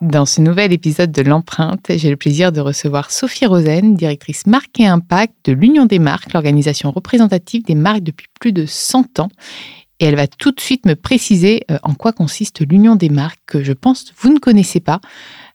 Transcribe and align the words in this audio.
Dans 0.00 0.24
ce 0.24 0.40
nouvel 0.40 0.72
épisode 0.72 1.12
de 1.12 1.20
l'empreinte, 1.20 1.84
j'ai 1.90 2.08
le 2.08 2.16
plaisir 2.16 2.52
de 2.52 2.60
recevoir 2.60 3.10
Sophie 3.10 3.44
Rosen, 3.44 3.94
directrice 3.94 4.46
marque 4.46 4.80
et 4.80 4.86
impact 4.86 5.34
de 5.44 5.52
l'Union 5.52 5.84
des 5.84 5.98
marques, 5.98 6.32
l'organisation 6.32 6.90
représentative 6.90 7.64
des 7.64 7.74
marques 7.74 8.00
depuis 8.00 8.28
plus 8.40 8.52
de 8.52 8.64
100 8.64 9.20
ans. 9.20 9.28
Et 9.98 10.06
elle 10.06 10.16
va 10.16 10.26
tout 10.26 10.52
de 10.52 10.60
suite 10.60 10.86
me 10.86 10.94
préciser 10.94 11.64
euh, 11.70 11.76
en 11.82 11.92
quoi 11.92 12.12
consiste 12.12 12.66
l'Union 12.66 12.96
des 12.96 13.10
marques, 13.10 13.40
que 13.44 13.62
je 13.62 13.74
pense 13.74 14.14
vous 14.16 14.32
ne 14.32 14.38
connaissez 14.38 14.80
pas, 14.80 15.02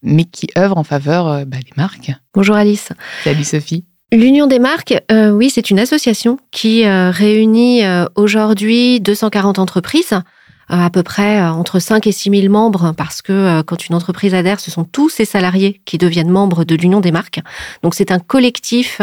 mais 0.04 0.22
qui 0.22 0.46
œuvre 0.56 0.78
en 0.78 0.84
faveur 0.84 1.26
euh, 1.26 1.44
bah, 1.44 1.56
des 1.56 1.72
marques. 1.76 2.12
Bonjour 2.32 2.54
Alice. 2.54 2.90
Salut 3.24 3.42
Sophie. 3.42 3.84
L'Union 4.12 4.46
des 4.46 4.60
marques, 4.60 4.94
euh, 5.10 5.32
oui, 5.32 5.50
c'est 5.50 5.70
une 5.70 5.80
association 5.80 6.38
qui 6.52 6.86
réunit 6.86 7.82
aujourd'hui 8.14 9.00
240 9.00 9.58
entreprises 9.58 10.14
à 10.68 10.90
peu 10.90 11.02
près 11.02 11.40
euh, 11.40 11.50
entre 11.50 11.78
5 11.78 12.06
et 12.06 12.12
6 12.12 12.30
000 12.30 12.52
membres 12.52 12.92
parce 12.96 13.22
que 13.22 13.32
euh, 13.32 13.62
quand 13.62 13.88
une 13.88 13.94
entreprise 13.94 14.34
adhère, 14.34 14.60
ce 14.60 14.70
sont 14.70 14.84
tous 14.84 15.08
ses 15.08 15.24
salariés 15.24 15.80
qui 15.84 15.98
deviennent 15.98 16.30
membres 16.30 16.64
de 16.64 16.74
l'Union 16.74 17.00
des 17.00 17.12
marques. 17.12 17.40
Donc 17.82 17.94
c'est 17.94 18.10
un 18.10 18.18
collectif 18.18 19.00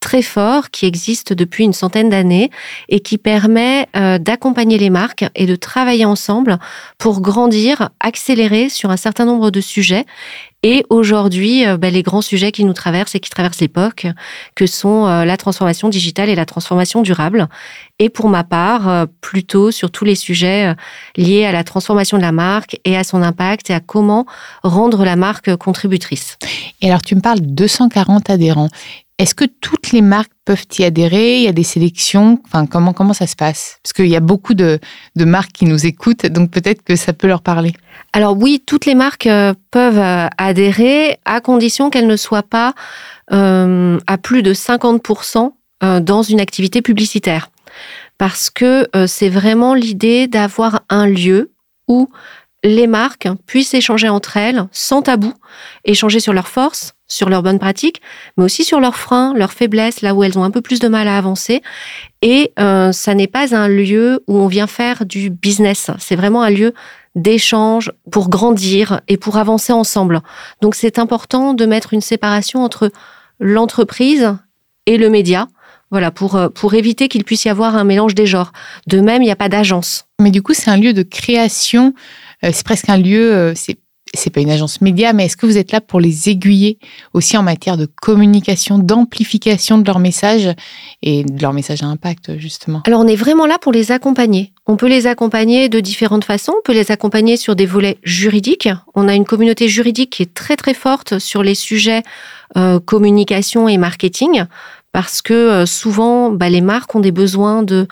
très 0.00 0.22
fort 0.22 0.70
qui 0.70 0.86
existe 0.86 1.32
depuis 1.32 1.64
une 1.64 1.72
centaine 1.72 2.08
d'années 2.08 2.50
et 2.88 3.00
qui 3.00 3.18
permet 3.18 3.86
d'accompagner 3.94 4.78
les 4.78 4.90
marques 4.90 5.26
et 5.34 5.46
de 5.46 5.56
travailler 5.56 6.06
ensemble 6.06 6.58
pour 6.98 7.20
grandir, 7.20 7.90
accélérer 8.00 8.70
sur 8.70 8.90
un 8.90 8.96
certain 8.96 9.26
nombre 9.26 9.50
de 9.50 9.60
sujets 9.60 10.06
et 10.62 10.84
aujourd'hui, 10.90 11.66
euh, 11.66 11.78
bah, 11.78 11.88
les 11.88 12.02
grands 12.02 12.20
sujets 12.20 12.52
qui 12.52 12.64
nous 12.64 12.74
traversent 12.74 13.14
et 13.14 13.20
qui 13.20 13.30
traversent 13.30 13.60
l'époque, 13.60 14.06
que 14.54 14.66
sont 14.66 15.06
euh, 15.06 15.24
la 15.24 15.36
transformation 15.38 15.88
digitale 15.88 16.28
et 16.28 16.34
la 16.34 16.44
transformation 16.44 17.00
durable. 17.00 17.48
Et 17.98 18.10
pour 18.10 18.28
ma 18.28 18.44
part, 18.44 18.88
euh, 18.88 19.06
plutôt 19.22 19.70
sur 19.70 19.90
tous 19.90 20.04
les 20.04 20.14
sujets 20.14 20.74
liés 21.16 21.46
à 21.46 21.52
la 21.52 21.64
transformation 21.64 22.18
de 22.18 22.22
la 22.22 22.32
marque 22.32 22.78
et 22.84 22.96
à 22.96 23.04
son 23.04 23.22
impact 23.22 23.70
et 23.70 23.74
à 23.74 23.80
comment 23.80 24.26
rendre 24.62 25.04
la 25.04 25.16
marque 25.16 25.54
contributrice. 25.56 26.36
Et 26.82 26.88
alors, 26.88 27.02
tu 27.02 27.14
me 27.14 27.20
parles 27.20 27.40
de 27.40 27.46
240 27.46 28.28
adhérents. 28.28 28.68
Est-ce 29.20 29.34
que 29.34 29.44
toutes 29.44 29.92
les 29.92 30.00
marques 30.00 30.32
peuvent 30.46 30.64
y 30.78 30.82
adhérer? 30.82 31.36
Il 31.36 31.42
y 31.42 31.48
a 31.48 31.52
des 31.52 31.62
sélections? 31.62 32.40
Comment 32.70 33.12
ça 33.12 33.26
se 33.26 33.36
passe? 33.36 33.78
Parce 33.82 33.92
qu'il 33.92 34.06
y 34.06 34.16
a 34.16 34.20
beaucoup 34.20 34.54
de, 34.54 34.78
de, 35.14 35.24
marques 35.26 35.52
qui 35.52 35.66
nous 35.66 35.84
écoutent, 35.84 36.24
donc 36.24 36.50
peut-être 36.50 36.82
que 36.82 36.96
ça 36.96 37.12
peut 37.12 37.26
leur 37.26 37.42
parler. 37.42 37.74
Alors 38.14 38.34
oui, 38.34 38.62
toutes 38.64 38.86
les 38.86 38.94
marques 38.94 39.26
euh, 39.26 39.52
peuvent 39.70 39.98
euh, 39.98 40.26
adhérer 40.38 41.18
à 41.26 41.42
condition 41.42 41.90
qu'elles 41.90 42.06
ne 42.06 42.16
soient 42.16 42.42
pas 42.42 42.72
euh, 43.30 43.98
à 44.06 44.16
plus 44.16 44.42
de 44.42 44.54
50% 44.54 45.52
dans 46.00 46.22
une 46.22 46.40
activité 46.40 46.80
publicitaire. 46.80 47.50
Parce 48.16 48.48
que 48.48 48.86
c'est 49.06 49.30
vraiment 49.30 49.72
l'idée 49.72 50.28
d'avoir 50.28 50.82
un 50.90 51.06
lieu 51.06 51.52
où 51.88 52.08
les 52.62 52.86
marques 52.86 53.28
puissent 53.46 53.74
échanger 53.74 54.08
entre 54.08 54.36
elles 54.36 54.66
sans 54.72 55.02
tabou, 55.02 55.32
échanger 55.84 56.20
sur 56.20 56.32
leurs 56.32 56.48
forces, 56.48 56.94
sur 57.06 57.28
leurs 57.28 57.42
bonnes 57.42 57.58
pratiques, 57.58 58.00
mais 58.36 58.44
aussi 58.44 58.64
sur 58.64 58.80
leurs 58.80 58.96
freins, 58.96 59.34
leurs 59.34 59.52
faiblesses, 59.52 60.00
là 60.02 60.14
où 60.14 60.22
elles 60.22 60.38
ont 60.38 60.44
un 60.44 60.50
peu 60.50 60.60
plus 60.60 60.78
de 60.78 60.88
mal 60.88 61.08
à 61.08 61.18
avancer. 61.18 61.62
Et 62.22 62.52
euh, 62.58 62.92
ça 62.92 63.14
n'est 63.14 63.26
pas 63.26 63.54
un 63.54 63.68
lieu 63.68 64.22
où 64.28 64.38
on 64.38 64.46
vient 64.46 64.66
faire 64.66 65.04
du 65.04 65.30
business. 65.30 65.90
C'est 65.98 66.16
vraiment 66.16 66.42
un 66.42 66.50
lieu 66.50 66.72
d'échange 67.16 67.92
pour 68.10 68.28
grandir 68.28 69.00
et 69.08 69.16
pour 69.16 69.36
avancer 69.36 69.72
ensemble. 69.72 70.20
Donc 70.62 70.74
c'est 70.74 70.98
important 70.98 71.54
de 71.54 71.66
mettre 71.66 71.92
une 71.92 72.00
séparation 72.00 72.62
entre 72.62 72.92
l'entreprise 73.40 74.36
et 74.86 74.96
le 74.96 75.10
média. 75.10 75.48
Voilà, 75.90 76.12
pour, 76.12 76.36
euh, 76.36 76.48
pour 76.48 76.74
éviter 76.74 77.08
qu'il 77.08 77.24
puisse 77.24 77.44
y 77.44 77.48
avoir 77.48 77.74
un 77.74 77.82
mélange 77.82 78.14
des 78.14 78.26
genres. 78.26 78.52
De 78.86 79.00
même, 79.00 79.22
il 79.22 79.24
n'y 79.24 79.32
a 79.32 79.36
pas 79.36 79.48
d'agence. 79.48 80.04
Mais 80.20 80.30
du 80.30 80.40
coup, 80.40 80.54
c'est 80.54 80.70
un 80.70 80.76
lieu 80.76 80.92
de 80.92 81.02
création 81.02 81.94
c'est 82.42 82.64
presque 82.64 82.88
un 82.88 82.96
lieu, 82.96 83.32
euh, 83.32 83.52
c'est 83.54 83.78
c'est 84.12 84.30
pas 84.30 84.40
une 84.40 84.50
agence 84.50 84.80
média, 84.80 85.12
mais 85.12 85.26
est-ce 85.26 85.36
que 85.36 85.46
vous 85.46 85.56
êtes 85.56 85.70
là 85.70 85.80
pour 85.80 86.00
les 86.00 86.28
aiguiller 86.28 86.80
aussi 87.14 87.36
en 87.36 87.44
matière 87.44 87.76
de 87.76 87.86
communication, 87.86 88.80
d'amplification 88.80 89.78
de 89.78 89.86
leur 89.86 90.00
message 90.00 90.52
et 91.00 91.22
de 91.22 91.40
leur 91.40 91.52
message 91.52 91.84
à 91.84 91.86
impact, 91.86 92.36
justement? 92.36 92.82
Alors, 92.88 93.00
on 93.02 93.06
est 93.06 93.14
vraiment 93.14 93.46
là 93.46 93.58
pour 93.60 93.70
les 93.70 93.92
accompagner. 93.92 94.52
On 94.66 94.76
peut 94.76 94.88
les 94.88 95.06
accompagner 95.06 95.68
de 95.68 95.78
différentes 95.78 96.24
façons. 96.24 96.54
On 96.58 96.62
peut 96.64 96.72
les 96.72 96.90
accompagner 96.90 97.36
sur 97.36 97.54
des 97.54 97.66
volets 97.66 97.98
juridiques. 98.02 98.68
On 98.96 99.06
a 99.06 99.14
une 99.14 99.26
communauté 99.26 99.68
juridique 99.68 100.10
qui 100.10 100.24
est 100.24 100.34
très, 100.34 100.56
très 100.56 100.74
forte 100.74 101.20
sur 101.20 101.44
les 101.44 101.54
sujets 101.54 102.02
euh, 102.56 102.80
communication 102.80 103.68
et 103.68 103.76
marketing 103.76 104.44
parce 104.92 105.22
que 105.22 105.66
souvent, 105.66 106.32
bah, 106.32 106.50
les 106.50 106.60
marques 106.60 106.92
ont 106.96 107.00
des 107.00 107.12
besoins 107.12 107.62
de 107.62 107.86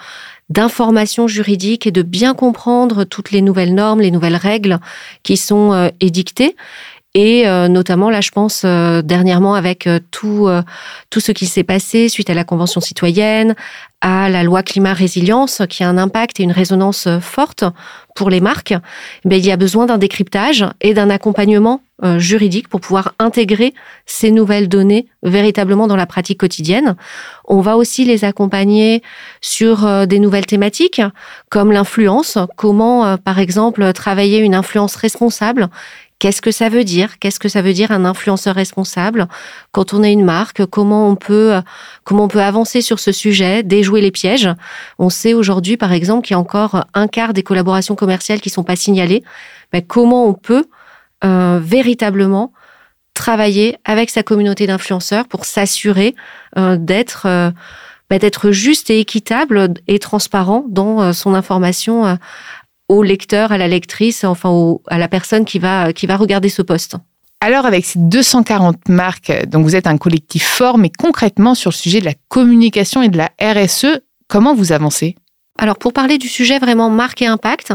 d'informations 0.49 1.29
juridiques 1.29 1.87
et 1.87 1.91
de 1.91 2.03
bien 2.03 2.35
comprendre 2.35 3.05
toutes 3.05 3.31
les 3.31 3.43
nouvelles 3.43 3.75
normes, 3.75 4.01
les 4.01 4.11
nouvelles 4.11 4.37
règles 4.37 4.79
qui 5.23 5.37
sont 5.37 5.73
euh, 5.73 5.89
édictées. 6.01 6.57
Et 7.21 7.49
euh, 7.49 7.67
notamment, 7.67 8.11
là, 8.11 8.21
je 8.21 8.31
pense 8.31 8.63
euh, 8.65 9.03
dernièrement 9.03 9.55
avec 9.57 9.89
tout, 10.13 10.49
tout 11.11 11.19
ce 11.19 11.33
qui 11.33 11.47
s'est 11.47 11.65
passé 11.65 12.09
suite 12.09 12.31
à 12.31 12.35
la 12.35 12.45
Convention 12.45 12.81
citoyenne, 12.81 13.57
à 14.01 14.29
la 14.29 14.45
loi 14.45 14.63
climat 14.63 14.93
résilience, 14.93 15.63
qui 15.69 15.83
a 15.83 15.89
un 15.89 15.99
impact 15.99 16.39
et 16.39 16.45
une 16.45 16.53
résonance 16.53 17.09
forte 17.21 17.65
pour 18.15 18.31
les 18.31 18.41
marques, 18.41 18.73
eh 19.29 19.37
il 19.37 19.45
y 19.45 19.51
a 19.51 19.57
besoin 19.57 19.87
d'un 19.87 19.99
décryptage 19.99 20.65
et 20.81 20.95
d'un 20.95 21.11
accompagnement 21.11 21.83
euh, 22.05 22.21
juridique 22.21 22.69
pour 22.69 22.81
pouvoir 22.81 23.15
intégrer 23.19 23.75
ces 24.07 24.31
nouvelles 24.31 24.69
données 24.69 25.09
véritablement 25.25 25.89
dans 25.89 25.97
la 25.97 26.07
pratique 26.07 26.39
quotidienne. 26.39 26.95
On 27.45 27.61
va 27.61 27.77
aussi 27.77 28.05
les 28.05 28.25
accompagner 28.25 29.03
sur 29.41 29.85
euh, 29.85 30.07
des 30.07 30.21
nouvelles 30.21 30.47
thématiques 30.47 31.03
comme 31.49 31.73
l'influence, 31.73 32.39
comment 32.55 33.05
euh, 33.05 33.17
par 33.17 33.41
exemple 33.41 33.93
travailler 33.95 34.39
une 34.39 34.55
influence 34.55 34.95
responsable 34.95 35.71
Qu'est-ce 36.19 36.43
que 36.43 36.51
ça 36.51 36.69
veut 36.69 36.85
dire? 36.85 37.19
Qu'est-ce 37.21 37.39
que 37.39 37.49
ça 37.49 37.63
veut 37.63 37.73
dire 37.73 37.93
un 37.93 38.05
influenceur 38.05 38.55
responsable? 38.55 39.29
Quand 39.71 39.95
on 39.95 40.03
est 40.03 40.13
une 40.13 40.25
marque 40.25 40.67
Comment 40.67 41.09
on 41.09 41.15
peut 41.15 41.61
comment 42.05 42.25
on 42.25 42.29
peut 42.29 42.43
avancer 42.43 42.81
sur 42.81 42.99
ce 42.99 43.13
sujet, 43.13 43.63
déjouer 43.63 44.01
les 44.01 44.11
pièges? 44.11 44.49
On 44.99 45.11
sait 45.11 45.35
aujourd'hui, 45.35 45.77
par 45.77 45.93
exemple, 45.93 46.27
qu'il 46.27 46.35
y 46.35 46.37
a 46.37 46.41
encore 46.41 46.85
un 46.95 47.07
quart 47.07 47.33
des 47.35 47.43
collaborations 47.43 47.95
commerciales 47.95 48.41
qui 48.41 48.51
sont 48.51 48.65
pas 48.65 48.77
signalées. 48.77 49.23
Mais 49.73 49.83
comment 49.83 50.27
on 50.27 50.35
peut 50.35 50.65
euh, 51.25 51.59
véritablement 51.61 52.53
travailler 53.13 53.77
avec 53.85 54.09
sa 54.09 54.23
communauté 54.23 54.69
d'influenceurs 54.69 55.27
pour 55.27 55.47
s'assurer 55.47 56.15
euh, 56.57 56.77
d'être 56.79 57.27
euh, 57.27 57.51
bah, 58.09 58.21
d'être 58.21 58.53
juste 58.53 58.89
et 58.91 59.01
équitable 59.01 59.75
et 59.89 59.99
transparent 59.99 60.65
dans 60.69 61.13
son 61.13 61.35
information 61.35 62.17
au 62.89 63.03
lecteur, 63.03 63.53
à 63.53 63.59
la 63.59 63.69
lectrice, 63.69 64.25
enfin 64.25 64.77
à 64.89 64.99
la 64.99 65.09
personne 65.09 65.45
qui 65.45 65.59
va, 65.59 65.93
qui 65.93 66.07
va 66.07 66.17
regarder 66.17 66.49
ce 66.49 66.63
poste. 66.63 66.97
Alors 67.41 67.67
avec 67.67 67.85
ces 67.85 67.99
240 67.99 68.89
marques, 68.89 69.47
donc 69.47 69.65
vous 69.65 69.77
êtes 69.77 69.87
un 69.87 69.97
collectif 69.97 70.45
fort, 70.45 70.77
mais 70.79 70.91
concrètement 70.91 71.55
sur 71.55 71.71
le 71.71 71.77
sujet 71.77 72.01
de 72.01 72.07
la 72.07 72.15
communication 72.29 73.03
et 73.03 73.09
de 73.09 73.17
la 73.17 73.31
RSE, 73.41 74.01
comment 74.27 74.55
vous 74.55 74.73
avancez? 74.73 75.15
Alors 75.57 75.77
pour 75.77 75.93
parler 75.93 76.19
du 76.19 76.29
sujet 76.29 76.59
vraiment 76.59 76.91
marque 76.91 77.23
et 77.23 77.27
impact, 77.27 77.75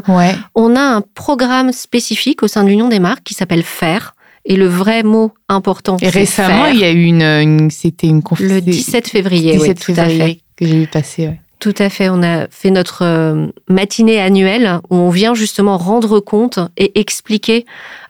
on 0.56 0.76
a 0.76 0.82
un 0.82 1.02
programme 1.02 1.72
spécifique 1.72 2.44
au 2.44 2.48
sein 2.48 2.64
de 2.64 2.70
l'Union 2.70 2.90
des 2.90 3.00
marques 3.00 3.24
qui 3.24 3.34
s'appelle 3.34 3.64
FAIR. 3.64 4.16
Et 4.46 4.58
le 4.58 4.68
vrai 4.68 5.04
mot 5.04 5.32
important, 5.48 5.96
Et 6.02 6.10
récemment, 6.10 6.66
il 6.66 6.78
y 6.78 6.84
a 6.84 6.92
eu 6.92 7.04
une, 7.04 7.72
c'était 7.72 8.08
une 8.08 8.22
conférence. 8.22 8.56
Le 8.56 8.60
17 8.60 9.08
février, 9.08 9.54
17 9.54 9.82
février 9.82 10.42
que 10.58 10.66
j'ai 10.66 10.80
vu 10.82 10.88
passer. 10.88 11.40
Tout 11.64 11.74
à 11.80 11.90
fait. 11.90 12.10
On 12.10 12.22
a 12.24 12.50
fait 12.50 12.72
notre 12.72 13.06
euh, 13.06 13.48
matinée 13.70 14.20
annuelle 14.20 14.82
où 14.90 14.98
on 14.98 15.10
vient 15.10 15.34
justement 15.34 15.78
rendre 15.78 16.20
compte 16.20 16.60
et 16.76 17.00
expliquer 17.00 17.66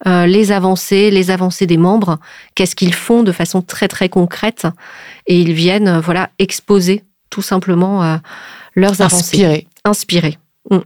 euh, 0.08 0.26
les 0.26 0.52
avancées, 0.52 1.12
les 1.12 1.30
avancées 1.30 1.68
des 1.68 1.78
membres, 1.78 2.18
qu'est-ce 2.56 2.76
qu'ils 2.76 2.96
font 2.96 3.22
de 3.22 3.32
façon 3.32 3.62
très 3.62 3.88
très 3.88 4.10
concrète, 4.10 4.66
et 5.28 5.40
ils 5.40 5.54
viennent 5.54 5.88
euh, 5.88 6.00
voilà 6.02 6.32
exposer 6.40 7.04
tout 7.30 7.44
simplement 7.44 8.20
leurs 8.74 9.02
avancées. 9.02 9.36
Inspirer. 9.38 9.68
Inspirer. 9.86 10.38
Mm. 10.72 10.78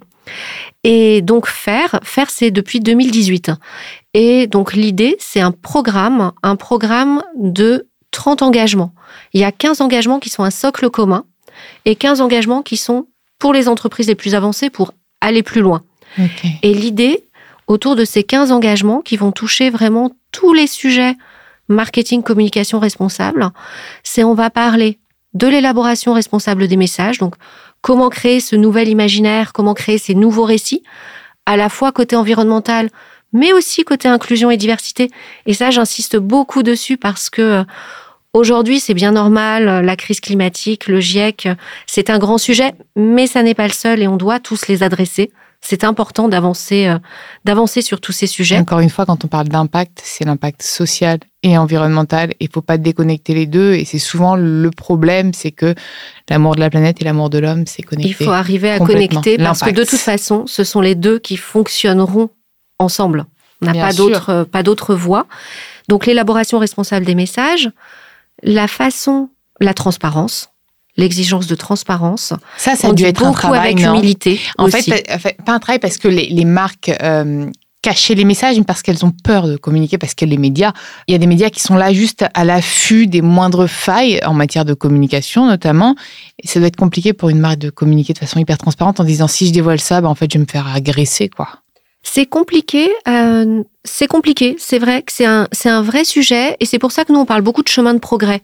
Et 0.83 1.21
donc 1.21 1.47
faire, 1.47 2.01
faire 2.03 2.29
c'est 2.29 2.51
depuis 2.51 2.81
2018. 2.81 3.49
Et 4.13 4.45
donc 4.45 4.73
l'idée, 4.73 5.15
c'est 5.19 5.39
un 5.39 5.53
programme, 5.53 6.33
un 6.43 6.57
programme 6.57 7.23
de 7.37 7.87
30 8.11 8.41
engagements. 8.41 8.93
Il 9.31 9.39
y 9.39 9.45
a 9.45 9.53
15 9.53 9.79
engagements 9.79 10.19
qui 10.19 10.29
sont 10.29 10.43
un 10.43 10.51
socle 10.51 10.89
commun 10.89 11.23
et 11.85 11.95
15 11.95 12.21
engagements 12.21 12.61
qui 12.61 12.77
sont 12.77 13.07
pour 13.39 13.53
les 13.53 13.67
entreprises 13.67 14.07
les 14.07 14.15
plus 14.15 14.35
avancées 14.35 14.69
pour 14.69 14.93
aller 15.21 15.43
plus 15.43 15.61
loin. 15.61 15.83
Et 16.63 16.73
l'idée 16.73 17.25
autour 17.67 17.95
de 17.95 18.05
ces 18.05 18.23
15 18.23 18.51
engagements 18.51 19.01
qui 19.01 19.17
vont 19.17 19.31
toucher 19.31 19.69
vraiment 19.69 20.11
tous 20.31 20.53
les 20.53 20.67
sujets 20.67 21.15
marketing 21.67 22.23
communication 22.23 22.79
responsable, 22.79 23.49
c'est 24.03 24.23
on 24.23 24.33
va 24.33 24.49
parler 24.49 24.99
de 25.33 25.47
l'élaboration 25.47 26.13
responsable 26.13 26.67
des 26.67 26.77
messages, 26.77 27.17
donc 27.17 27.35
comment 27.81 28.09
créer 28.09 28.39
ce 28.39 28.55
nouvel 28.55 28.87
imaginaire, 28.87 29.53
comment 29.53 29.73
créer 29.73 29.97
ces 29.97 30.15
nouveaux 30.15 30.45
récits, 30.45 30.83
à 31.45 31.57
la 31.57 31.69
fois 31.69 31.91
côté 31.91 32.15
environnemental, 32.15 32.89
mais 33.33 33.53
aussi 33.53 33.83
côté 33.83 34.07
inclusion 34.07 34.49
et 34.49 34.57
diversité. 34.57 35.11
Et 35.45 35.53
ça, 35.53 35.69
j'insiste 35.69 36.17
beaucoup 36.17 36.63
dessus 36.63 36.97
parce 36.97 37.29
que 37.29 37.41
euh, 37.41 37.63
aujourd'hui, 38.37 38.79
c'est 38.79 38.93
bien 38.93 39.11
normal, 39.11 39.85
la 39.85 39.95
crise 39.95 40.19
climatique, 40.19 40.87
le 40.87 40.99
GIEC, 40.99 41.49
c'est 41.85 42.09
un 42.09 42.19
grand 42.19 42.37
sujet, 42.37 42.73
mais 42.95 43.27
ça 43.27 43.43
n'est 43.43 43.53
pas 43.53 43.67
le 43.67 43.73
seul 43.73 44.01
et 44.01 44.07
on 44.07 44.17
doit 44.17 44.39
tous 44.39 44.67
les 44.67 44.83
adresser 44.83 45.31
c'est 45.61 45.83
important 45.83 46.29
d'avancer, 46.29 46.87
euh, 46.87 46.97
d'avancer 47.43 47.81
sur 47.81 47.99
tous 47.99 48.11
ces 48.11 48.27
sujets. 48.27 48.57
Encore 48.57 48.79
une 48.79 48.89
fois, 48.89 49.05
quand 49.05 49.25
on 49.25 49.27
parle 49.27 49.47
d'impact, 49.47 50.01
c'est 50.03 50.23
l'impact 50.23 50.61
social 50.61 51.19
et 51.43 51.57
environnemental. 51.57 52.33
Il 52.39 52.47
ne 52.47 52.51
faut 52.53 52.61
pas 52.61 52.77
déconnecter 52.77 53.33
les 53.33 53.47
deux. 53.47 53.73
Et 53.73 53.83
c'est 53.83 53.99
souvent 53.99 54.35
le 54.35 54.69
problème, 54.71 55.33
c'est 55.33 55.51
que 55.51 55.75
l'amour 56.29 56.55
de 56.55 56.59
la 56.59 56.69
planète 56.69 57.01
et 57.01 57.05
l'amour 57.05 57.29
de 57.29 57.39
l'homme, 57.39 57.65
c'est 57.65 57.81
connecté. 57.81 58.09
Il 58.09 58.25
faut 58.25 58.31
arriver 58.31 58.71
à 58.71 58.79
connecter 58.79 59.37
parce 59.37 59.61
que 59.61 59.71
de 59.71 59.83
toute 59.83 59.99
façon, 59.99 60.45
ce 60.47 60.63
sont 60.63 60.81
les 60.81 60.95
deux 60.95 61.19
qui 61.19 61.37
fonctionneront 61.37 62.29
ensemble. 62.79 63.25
On 63.61 63.65
n'a 63.65 63.73
pas 63.73 63.93
d'autre, 63.93 64.29
euh, 64.29 64.45
pas 64.45 64.61
d'autre 64.61 64.93
voie. 64.93 65.25
Donc 65.87 66.05
l'élaboration 66.05 66.59
responsable 66.59 67.05
des 67.05 67.15
messages, 67.15 67.69
la 68.43 68.67
façon, 68.67 69.29
la 69.59 69.73
transparence 69.73 70.49
l'exigence 70.97 71.47
de 71.47 71.55
transparence. 71.55 72.33
Ça, 72.57 72.75
ça 72.75 72.89
a 72.89 72.93
dû 72.93 73.03
être 73.03 73.23
un 73.23 73.31
travail, 73.31 73.59
avec 73.59 73.79
humilité. 73.79 74.39
En 74.57 74.67
fait, 74.67 75.07
pas 75.45 75.53
un 75.53 75.59
travail 75.59 75.79
parce 75.79 75.97
que 75.97 76.07
les, 76.07 76.45
marques 76.45 76.91
euh, 77.01 77.45
cachaient 77.81 78.15
les 78.15 78.25
messages, 78.25 78.57
mais 78.57 78.63
parce 78.63 78.81
qu'elles 78.81 79.05
ont 79.05 79.13
peur 79.23 79.47
de 79.47 79.55
communiquer, 79.55 79.97
parce 79.97 80.15
que 80.15 80.25
les 80.25 80.37
médias, 80.37 80.73
il 81.07 81.11
y 81.11 81.15
a 81.15 81.19
des 81.19 81.27
médias 81.27 81.49
qui 81.49 81.61
sont 81.61 81.75
là 81.75 81.93
juste 81.93 82.25
à 82.33 82.43
l'affût 82.43 83.07
des 83.07 83.21
moindres 83.21 83.67
failles 83.67 84.19
en 84.25 84.33
matière 84.33 84.65
de 84.65 84.73
communication 84.73 85.45
notamment. 85.45 85.95
Et 86.43 86.47
ça 86.47 86.59
doit 86.59 86.67
être 86.67 86.75
compliqué 86.75 87.13
pour 87.13 87.29
une 87.29 87.39
marque 87.39 87.59
de 87.59 87.69
communiquer 87.69 88.13
de 88.13 88.19
façon 88.19 88.39
hyper 88.39 88.57
transparente 88.57 88.99
en 88.99 89.03
disant 89.03 89.27
si 89.27 89.47
je 89.47 89.53
dévoile 89.53 89.79
ça, 89.79 90.01
ben, 90.01 90.09
en 90.09 90.15
fait, 90.15 90.31
je 90.31 90.37
vais 90.37 90.43
me 90.43 90.49
faire 90.49 90.67
agresser, 90.67 91.29
quoi. 91.29 91.47
C'est 92.09 92.25
compliqué, 92.25 92.89
euh, 93.07 93.63
c'est 93.83 94.07
compliqué, 94.07 94.55
c'est 94.57 94.79
vrai 94.79 95.01
que 95.01 95.11
c'est 95.11 95.25
un, 95.25 95.47
c'est 95.51 95.69
un 95.69 95.81
vrai 95.81 96.05
sujet 96.05 96.55
et 96.61 96.65
c'est 96.65 96.79
pour 96.79 96.93
ça 96.93 97.03
que 97.03 97.11
nous 97.11 97.19
on 97.19 97.25
parle 97.25 97.41
beaucoup 97.41 97.63
de 97.63 97.67
chemin 97.67 97.93
de 97.93 97.99
progrès. 97.99 98.41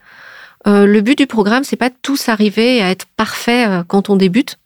Euh, 0.67 0.85
le 0.85 0.99
but 0.99 1.17
du 1.17 1.27
programme, 1.27 1.63
c'est 1.63 1.77
pas 1.77 1.89
tous 1.89 2.27
arriver 2.27 2.81
à 2.81 2.91
être 2.91 3.05
parfait 3.17 3.65
euh, 3.67 3.83
quand 3.87 4.09
on 4.09 4.17
débute. 4.17 4.57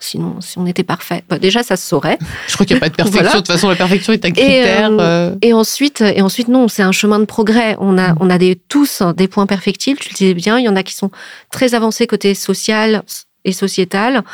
Sinon, 0.00 0.40
si 0.40 0.58
on 0.58 0.66
était 0.66 0.82
parfait, 0.82 1.22
bah, 1.28 1.38
déjà 1.38 1.62
ça 1.62 1.76
se 1.76 1.86
saurait. 1.86 2.18
Je 2.48 2.54
crois 2.54 2.66
qu'il 2.66 2.74
n'y 2.74 2.78
a 2.78 2.80
pas 2.80 2.88
de 2.88 2.94
perfection. 2.96 3.22
De 3.22 3.36
toute 3.36 3.46
façon, 3.46 3.68
la 3.68 3.76
perfection 3.76 4.12
est 4.12 4.24
un 4.24 4.32
critère. 4.32 4.90
Euh, 4.98 5.34
et, 5.42 5.52
ensuite, 5.52 6.00
et 6.00 6.20
ensuite, 6.20 6.48
non, 6.48 6.66
c'est 6.66 6.82
un 6.82 6.92
chemin 6.92 7.20
de 7.20 7.26
progrès. 7.26 7.76
On 7.78 7.98
a, 7.98 8.14
on 8.18 8.30
a 8.30 8.38
des, 8.38 8.56
tous 8.56 9.02
des 9.16 9.28
points 9.28 9.46
perfectibles. 9.46 10.00
Tu 10.00 10.08
le 10.08 10.14
disais 10.14 10.34
bien. 10.34 10.58
Il 10.58 10.64
y 10.64 10.68
en 10.68 10.76
a 10.76 10.82
qui 10.82 10.94
sont 10.94 11.10
très 11.52 11.74
avancés 11.74 12.08
côté 12.08 12.34
social 12.34 13.02
et 13.44 13.52
sociétal, 13.52 14.24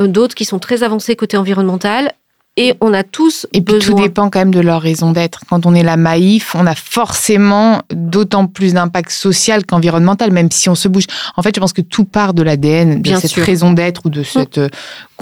d'autres 0.00 0.34
qui 0.34 0.44
sont 0.44 0.58
très 0.58 0.82
avancés 0.82 1.14
côté 1.14 1.36
environnemental, 1.36 2.12
et 2.56 2.74
on 2.82 2.92
a 2.92 3.02
tous 3.02 3.46
et 3.54 3.62
puis 3.62 3.78
tout 3.78 3.94
dépend 3.94 4.28
quand 4.28 4.38
même 4.38 4.52
de 4.52 4.60
leur 4.60 4.82
raison 4.82 5.12
d'être. 5.12 5.40
Quand 5.48 5.64
on 5.64 5.74
est 5.74 5.82
la 5.82 5.96
Maïf, 5.96 6.54
on 6.54 6.66
a 6.66 6.74
forcément 6.74 7.80
d'autant 7.90 8.46
plus 8.46 8.74
d'impact 8.74 9.10
social 9.10 9.64
qu'environnemental, 9.64 10.32
même 10.32 10.50
si 10.50 10.68
on 10.68 10.74
se 10.74 10.86
bouge. 10.88 11.06
En 11.36 11.42
fait, 11.42 11.54
je 11.54 11.60
pense 11.60 11.72
que 11.72 11.80
tout 11.80 12.04
part 12.04 12.34
de 12.34 12.42
l'ADN, 12.42 13.00
de 13.00 13.14
cette 13.16 13.32
raison 13.32 13.72
d'être 13.72 14.02
ou 14.04 14.10
de 14.10 14.22
cette 14.22 14.58
euh, 14.58 14.68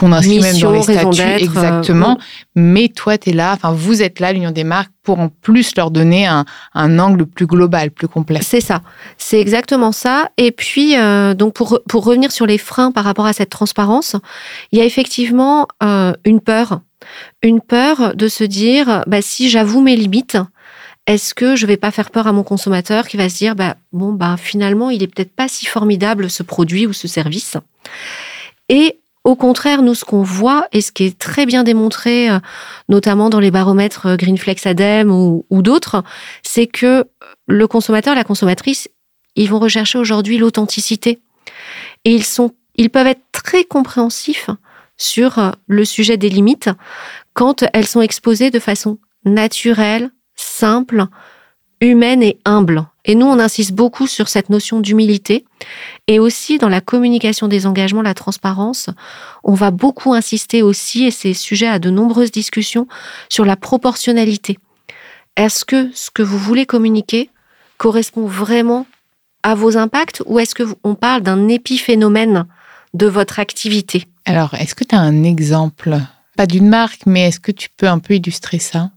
qu'on 0.01 0.13
inscrit 0.13 0.41
même 0.41 0.59
dans 0.59 0.73
les 0.73 0.83
statuts, 0.83 1.21
euh, 1.21 1.37
exactement. 1.37 2.19
Mais 2.57 2.89
toi, 2.89 3.19
tu 3.19 3.31
es 3.31 3.33
là, 3.33 3.53
enfin, 3.53 3.73
vous 3.73 4.03
êtes 4.03 4.19
là, 4.19 4.33
l'Union 4.33 4.51
des 4.51 4.65
marques, 4.65 4.91
pour 5.03 5.21
en 5.21 5.29
plus 5.29 5.77
leur 5.77 5.91
donner 5.91 6.27
un, 6.27 6.45
un 6.75 6.99
angle 6.99 7.27
plus 7.27 7.47
global, 7.47 7.91
plus 7.91 8.09
complet. 8.09 8.41
C'est 8.43 8.61
ça, 8.61 8.83
c'est 9.19 9.41
exactement 9.41 9.93
ça. 9.93 10.31
Et 10.37 10.51
puis, 10.51 10.97
euh, 10.97 11.35
donc 11.35 11.55
pour, 11.55 11.81
pour 11.89 12.05
revenir 12.05 12.33
sur 12.33 12.47
les 12.47 12.59
freins 12.59 12.91
par 12.91 13.05
rapport 13.05 13.27
à 13.27 13.33
cette 13.33 13.51
transparence, 13.51 14.17
il 14.73 14.79
y 14.79 14.83
a 14.83 14.85
effectivement 14.85 15.69
une 16.25 16.41
peur 16.41 16.81
une 17.43 17.61
peur 17.61 18.15
de 18.15 18.29
se 18.29 18.45
dire, 18.45 19.05
bah, 19.07 19.23
si 19.23 19.49
j'avoue 19.49 19.81
mes 19.81 19.97
limites, 19.97 20.37
est-ce 21.07 21.35
que 21.35 21.57
je 21.57 21.67
vais 21.67 21.77
pas 21.77 21.91
faire 21.91 22.11
peur 22.11 22.27
à 22.27 22.33
mon 22.33 22.43
consommateur 22.43 23.09
qui 23.09 23.17
va 23.17 23.29
se 23.29 23.37
dire, 23.37 23.57
bah, 23.57 23.77
bon, 23.93 24.13
bah, 24.13 24.37
finalement, 24.39 24.91
il 24.91 25.03
est 25.03 25.07
peut-être 25.07 25.35
pas 25.35 25.49
si 25.49 25.67
formidable 25.67 26.31
ce 26.31 26.43
produit 26.43 26.87
ou 26.87 26.93
ce 26.93 27.09
service? 27.09 27.57
Et 28.69 29.00
au 29.25 29.37
contraire, 29.37 29.83
nous, 29.83 29.95
ce 29.95 30.05
qu'on 30.05 30.23
voit 30.23 30.67
et 30.73 30.81
ce 30.81 30.93
qui 30.93 31.05
est 31.05 31.19
très 31.19 31.45
bien 31.45 31.63
démontré, 31.63 32.31
euh, 32.31 32.39
notamment 32.89 33.29
dans 33.29 33.41
les 33.41 33.51
baromètres 33.51 34.07
euh, 34.07 34.17
Greenflex 34.17 34.67
Adem 34.67 35.11
ou, 35.11 35.45
d'autres, 35.63 36.03
c'est 36.43 36.67
que 36.67 37.05
le 37.47 37.67
consommateur, 37.67 38.15
la 38.15 38.25
consommatrice, 38.25 38.89
ils 39.37 39.51
vont 39.51 39.59
rechercher 39.59 39.99
aujourd'hui 39.99 40.39
l'authenticité. 40.39 41.21
Et 42.07 42.19
ils 42.77 42.91
peuvent 42.91 43.07
être 43.07 43.23
très 43.33 43.65
compréhensifs 43.65 44.49
sur 44.97 45.39
euh, 45.39 45.51
le 45.67 45.85
sujet 45.85 46.17
des 46.17 46.31
limites 46.31 46.71
quand 47.35 47.65
elles 47.75 47.87
sont 47.87 48.01
exposées 48.01 48.51
de 48.51 48.59
façon 48.59 48.99
naturelle, 49.27 50.11
simple, 50.35 51.05
humaine 51.81 52.23
et 52.23 52.39
humble. 52.45 52.87
Et 53.05 53.15
nous, 53.15 53.27
on 53.27 53.39
insiste 53.39 53.73
beaucoup 53.73 54.07
sur 54.07 54.29
cette 54.29 54.51
notion 54.51 54.81
d'humilité. 54.81 55.45
Et 56.07 56.19
aussi, 56.19 56.59
dans 56.59 56.69
la 56.69 56.81
communication 56.81 57.49
des 57.49 57.67
engagements, 57.67 58.03
la 58.03 58.15
transparence, 58.15 58.91
on 59.43 59.55
va 59.55 59.71
beaucoup 59.71 60.13
insister 60.13 60.63
aussi, 60.63 61.05
et 61.05 61.11
c'est 61.11 61.35
sujet 61.35 61.67
à 61.67 61.79
de 61.79 61.91
nombreuses 61.91 62.31
discussions, 62.31 62.87
sur 63.29 63.45
la 63.45 63.57
proportionnalité. 63.57 64.59
Est-ce 65.37 65.65
que 65.65 65.91
ce 65.95 66.11
que 66.11 66.23
vous 66.23 66.39
voulez 66.39 66.67
communiquer 66.67 67.31
correspond 67.79 68.27
vraiment 68.27 68.87
à 69.43 69.55
vos 69.55 69.79
impacts 69.79 70.23
ou 70.27 70.39
est-ce 70.39 70.55
qu'on 70.55 70.95
parle 70.95 71.23
d'un 71.23 71.49
épiphénomène 71.49 72.47
de 72.93 73.07
votre 73.07 73.39
activité? 73.39 74.05
Alors, 74.27 74.53
est-ce 74.55 74.75
que 74.75 74.85
tu 74.85 74.95
as 74.95 75.01
un 75.01 75.23
exemple? 75.23 75.99
Pas 76.37 76.47
d'une 76.47 76.69
marque, 76.69 77.07
mais 77.07 77.29
est-ce 77.29 77.41
que 77.41 77.53
tu 77.53 77.69
peux 77.75 77.89
un 77.89 77.99
peu 77.99 78.15
illustrer 78.15 78.59
ça? 78.59 78.91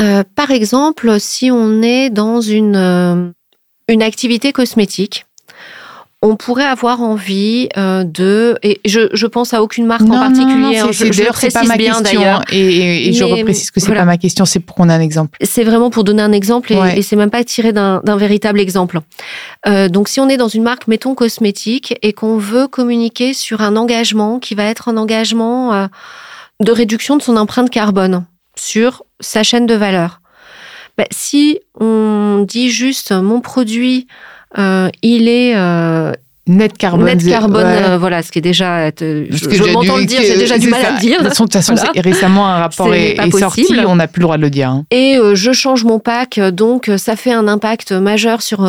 Euh, 0.00 0.22
Par 0.34 0.50
exemple, 0.50 1.18
si 1.18 1.50
on 1.50 1.82
est 1.82 2.10
dans 2.10 2.40
une, 2.40 2.76
euh, 2.76 3.30
une 3.88 4.02
activité 4.02 4.52
cosmétique, 4.52 5.26
on 6.20 6.34
pourrait 6.34 6.64
avoir 6.64 7.00
envie 7.00 7.68
euh, 7.76 8.02
de 8.02 8.58
et 8.64 8.80
je, 8.84 9.08
je 9.12 9.26
pense 9.26 9.54
à 9.54 9.62
aucune 9.62 9.86
marque 9.86 10.02
en 10.02 10.18
particulier. 10.18 10.80
Non, 10.80 10.92
c'est, 10.92 11.12
je, 11.12 11.52
pas 11.52 11.62
ma 11.62 11.76
bien 11.76 12.00
d'ailleurs. 12.00 12.42
Et, 12.50 13.08
et, 13.08 13.12
je 13.12 13.22
reprécise 13.22 13.70
que 13.70 13.78
c'est 13.78 13.94
pas 13.94 14.04
ma 14.04 14.16
question, 14.16 14.44
c'est 14.44 14.58
pour 14.58 14.74
qu'on 14.74 14.88
ait 14.88 14.92
un 14.92 15.00
exemple. 15.00 15.38
C'est 15.42 15.62
vraiment 15.62 15.90
pour 15.90 16.02
donner 16.02 16.22
un 16.22 16.32
exemple 16.32 16.72
et, 16.72 16.98
et 16.98 17.02
c'est 17.02 17.14
même 17.14 17.30
pas 17.30 17.44
tiré 17.44 17.72
d'un, 17.72 18.00
d'un 18.04 18.16
véritable 18.16 18.58
exemple. 18.58 19.00
Euh, 19.68 19.88
donc 19.88 20.08
si 20.08 20.18
on 20.18 20.28
est 20.28 20.36
dans 20.36 20.48
une 20.48 20.64
marque, 20.64 20.88
mettons 20.88 21.14
cosmétique, 21.14 21.96
et 22.02 22.12
qu'on 22.12 22.36
veut 22.36 22.66
communiquer 22.66 23.32
sur 23.32 23.60
un 23.60 23.76
engagement 23.76 24.40
qui 24.40 24.56
va 24.56 24.64
être 24.64 24.88
un 24.88 24.96
engagement 24.96 25.72
euh, 25.72 25.86
de 26.60 26.72
réduction 26.72 27.16
de 27.16 27.22
son 27.22 27.36
empreinte 27.36 27.70
carbone 27.70 28.24
sur 28.58 29.04
sa 29.20 29.42
chaîne 29.42 29.66
de 29.66 29.74
valeur. 29.74 30.20
Ben, 30.96 31.06
si 31.10 31.60
on 31.78 32.44
dit 32.46 32.70
juste 32.70 33.12
mon 33.12 33.40
produit 33.40 34.08
euh, 34.56 34.88
il 35.02 35.28
est 35.28 35.54
euh, 35.56 36.12
net 36.46 36.76
carbone. 36.78 37.06
Net 37.06 37.26
carbone, 37.26 37.66
euh, 37.66 37.98
voilà, 37.98 38.22
ce 38.22 38.32
qui 38.32 38.38
est 38.38 38.42
déjà. 38.42 38.88
je, 38.88 39.26
je 39.30 39.72
m'entends 39.72 39.98
le 39.98 40.06
dire, 40.06 40.20
j'ai 40.22 40.38
déjà 40.38 40.58
du 40.58 40.68
mal 40.68 40.84
à 40.84 40.92
le 40.92 40.98
dire. 40.98 41.22
De 41.22 41.30
toute 41.30 41.52
façon, 41.52 41.74
récemment, 41.96 42.48
un 42.48 42.58
rapport 42.58 42.94
est, 42.94 43.16
sorti, 43.38 43.66
on 43.86 43.96
n'a 43.96 44.08
plus 44.08 44.20
le 44.20 44.24
droit 44.24 44.36
de 44.36 44.42
le 44.42 44.50
dire. 44.50 44.70
Hein. 44.70 44.84
Et 44.90 45.18
je 45.34 45.52
change 45.52 45.84
mon 45.84 45.98
pack, 45.98 46.40
donc 46.40 46.90
ça 46.96 47.16
fait 47.16 47.32
un 47.32 47.48
impact 47.48 47.92
majeur 47.92 48.42
sur, 48.42 48.68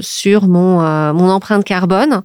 sur 0.00 0.46
mon, 0.48 1.12
mon 1.12 1.30
empreinte 1.30 1.64
carbone. 1.64 2.22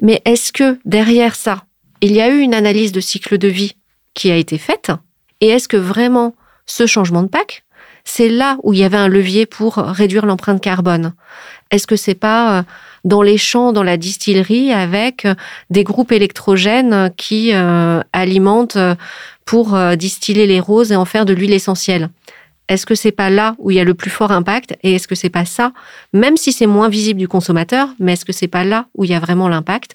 Mais 0.00 0.22
est-ce 0.24 0.52
que 0.52 0.78
derrière 0.84 1.34
ça, 1.34 1.64
il 2.00 2.12
y 2.12 2.20
a 2.20 2.28
eu 2.28 2.38
une 2.38 2.54
analyse 2.54 2.92
de 2.92 3.00
cycle 3.00 3.36
de 3.36 3.48
vie 3.48 3.74
qui 4.14 4.30
a 4.30 4.36
été 4.36 4.56
faite? 4.56 4.92
Et 5.40 5.48
est-ce 5.48 5.68
que 5.68 5.76
vraiment 5.76 6.34
ce 6.66 6.86
changement 6.86 7.22
de 7.22 7.28
pack, 7.28 7.64
c'est 8.04 8.28
là 8.28 8.56
où 8.62 8.72
il 8.72 8.78
y 8.78 8.84
avait 8.84 8.96
un 8.96 9.08
levier 9.08 9.46
pour 9.46 9.76
réduire 9.76 10.26
l'empreinte 10.26 10.60
carbone? 10.60 11.12
Est-ce 11.70 11.86
que 11.86 11.96
c'est 11.96 12.14
pas 12.14 12.58
euh, 12.58 12.62
dans 13.04 13.22
les 13.22 13.38
champs, 13.38 13.72
dans 13.72 13.82
la 13.82 13.96
distillerie, 13.96 14.72
avec 14.72 15.24
euh, 15.24 15.34
des 15.70 15.84
groupes 15.84 16.12
électrogènes 16.12 17.12
qui 17.16 17.52
euh, 17.52 18.00
alimentent 18.12 18.78
pour 19.44 19.78
distiller 19.96 20.46
les 20.46 20.60
roses 20.60 20.92
et 20.92 20.96
en 20.96 21.04
faire 21.04 21.24
de 21.24 21.32
l'huile 21.32 21.52
essentielle? 21.52 22.10
Est-ce 22.68 22.84
que 22.84 22.94
c'est 22.94 23.12
pas 23.12 23.30
là 23.30 23.54
où 23.58 23.70
il 23.70 23.78
y 23.78 23.80
a 23.80 23.84
le 23.84 23.94
plus 23.94 24.10
fort 24.10 24.30
impact? 24.30 24.76
Et 24.82 24.94
est-ce 24.94 25.08
que 25.08 25.14
c'est 25.14 25.30
pas 25.30 25.46
ça, 25.46 25.72
même 26.12 26.36
si 26.36 26.52
c'est 26.52 26.66
moins 26.66 26.90
visible 26.90 27.18
du 27.18 27.28
consommateur, 27.28 27.88
mais 27.98 28.12
est-ce 28.12 28.26
que 28.26 28.32
c'est 28.32 28.48
pas 28.48 28.64
là 28.64 28.86
où 28.94 29.04
il 29.04 29.10
y 29.10 29.14
a 29.14 29.20
vraiment 29.20 29.48
l'impact? 29.48 29.94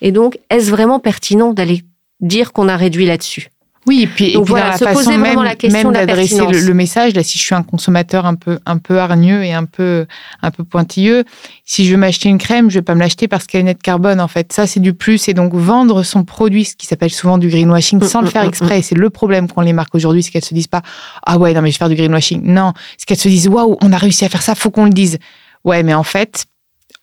Et 0.00 0.12
donc, 0.12 0.38
est-ce 0.48 0.70
vraiment 0.70 1.00
pertinent 1.00 1.52
d'aller 1.52 1.82
dire 2.20 2.52
qu'on 2.52 2.68
a 2.68 2.76
réduit 2.76 3.06
là-dessus? 3.06 3.51
Oui, 3.86 4.02
et 4.02 4.06
puis, 4.06 4.26
et 4.26 4.40
puis 4.40 4.54
dans 4.54 4.54
la 4.54 4.78
façon 4.78 5.18
même, 5.18 5.40
même 5.70 5.92
d'adresser 5.92 6.38
le, 6.38 6.72
message, 6.72 7.14
là, 7.14 7.24
si 7.24 7.36
je 7.36 7.42
suis 7.42 7.54
un 7.54 7.64
consommateur 7.64 8.26
un 8.26 8.36
peu, 8.36 8.60
un 8.64 8.78
peu 8.78 9.00
hargneux 9.00 9.42
et 9.42 9.52
un 9.52 9.64
peu, 9.64 10.06
un 10.40 10.50
peu 10.52 10.62
pointilleux, 10.62 11.24
si 11.64 11.84
je 11.84 11.92
veux 11.92 11.96
m'acheter 11.96 12.28
une 12.28 12.38
crème, 12.38 12.70
je 12.70 12.78
vais 12.78 12.82
pas 12.82 12.94
me 12.94 13.00
l'acheter 13.00 13.26
parce 13.26 13.46
qu'elle 13.46 13.62
est 13.62 13.64
nette 13.64 13.82
carbone, 13.82 14.20
en 14.20 14.28
fait. 14.28 14.52
Ça, 14.52 14.68
c'est 14.68 14.78
du 14.78 14.94
plus. 14.94 15.28
Et 15.28 15.34
donc, 15.34 15.52
vendre 15.54 16.04
son 16.04 16.22
produit, 16.22 16.64
ce 16.64 16.76
qui 16.76 16.86
s'appelle 16.86 17.10
souvent 17.10 17.38
du 17.38 17.48
greenwashing, 17.48 17.98
mm, 17.98 18.06
sans 18.06 18.20
le 18.20 18.28
mm, 18.28 18.30
faire 18.30 18.44
mm, 18.44 18.48
exprès. 18.48 18.82
C'est 18.82 18.94
le 18.94 19.10
problème 19.10 19.50
qu'ont 19.50 19.62
les 19.62 19.72
marques 19.72 19.94
aujourd'hui, 19.96 20.22
c'est 20.22 20.30
qu'elles 20.30 20.44
se 20.44 20.54
disent 20.54 20.68
pas, 20.68 20.82
ah 21.26 21.36
ouais, 21.38 21.52
non, 21.52 21.60
mais 21.60 21.70
je 21.70 21.74
vais 21.74 21.78
faire 21.78 21.88
du 21.88 21.96
greenwashing. 21.96 22.42
Non, 22.44 22.74
c'est 22.96 23.06
qu'elles 23.06 23.16
se 23.16 23.28
disent, 23.28 23.48
waouh, 23.48 23.76
on 23.82 23.92
a 23.92 23.98
réussi 23.98 24.24
à 24.24 24.28
faire 24.28 24.42
ça, 24.42 24.54
faut 24.54 24.70
qu'on 24.70 24.84
le 24.84 24.90
dise. 24.90 25.18
Ouais, 25.64 25.82
mais 25.82 25.94
en 25.94 26.04
fait, 26.04 26.46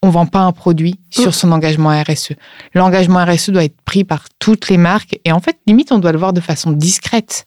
on 0.02 0.10
vend 0.10 0.26
pas 0.26 0.40
un 0.40 0.54
produit 0.54 1.00
sur 1.10 1.34
son 1.34 1.52
engagement 1.52 1.90
RSE. 1.90 2.34
L'engagement 2.74 3.24
RSE 3.26 3.50
doit 3.50 3.66
être 3.66 3.82
pris 3.84 4.06
par 4.06 4.26
toutes 4.40 4.70
les 4.70 4.78
marques 4.78 5.20
et 5.26 5.34
en 5.34 5.42
fait, 5.42 5.58
limite, 5.68 5.92
on 5.92 6.00
doit 6.00 6.14
le 6.14 6.18
voir 6.18 6.32
de 6.32 6.40
façon 6.40 6.72
discrète. 6.72 7.46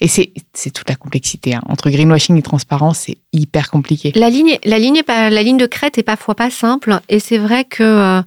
Et 0.00 0.08
c'est 0.08 0.32
toute 0.72 0.88
la 0.88 0.96
complexité. 0.96 1.54
hein. 1.54 1.62
Entre 1.68 1.90
greenwashing 1.90 2.36
et 2.36 2.42
transparence, 2.42 3.00
c'est 3.00 3.18
hyper 3.32 3.70
compliqué. 3.70 4.12
La 4.16 4.30
ligne, 4.30 4.58
la 4.64 4.78
ligne, 4.78 5.56
de 5.56 5.66
crête 5.66 5.96
est 5.96 6.02
parfois 6.02 6.34
pas 6.34 6.50
simple. 6.50 6.98
Et 7.08 7.20
c'est 7.20 7.38
vrai 7.38 7.64
que 7.64 7.82
euh, 7.82 8.22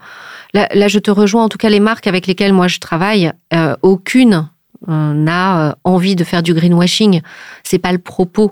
là, 0.54 0.70
là, 0.74 0.88
je 0.88 1.00
te 1.00 1.12
rejoins. 1.12 1.44
En 1.44 1.50
tout 1.50 1.58
cas, 1.58 1.70
les 1.70 1.82
marques 1.82 2.08
avec 2.08 2.28
lesquelles 2.28 2.54
moi 2.54 2.70
je 2.70 2.80
travaille, 2.80 3.34
euh, 3.54 3.76
aucune 3.82 4.48
euh, 4.90 5.14
n'a 5.14 5.70
euh, 5.70 5.74
envie 5.84 6.16
de 6.16 6.24
faire 6.24 6.44
du 6.44 6.54
greenwashing. 6.54 7.22
C'est 7.64 7.80
pas 7.80 7.92
le 7.92 7.98
propos. 7.98 8.52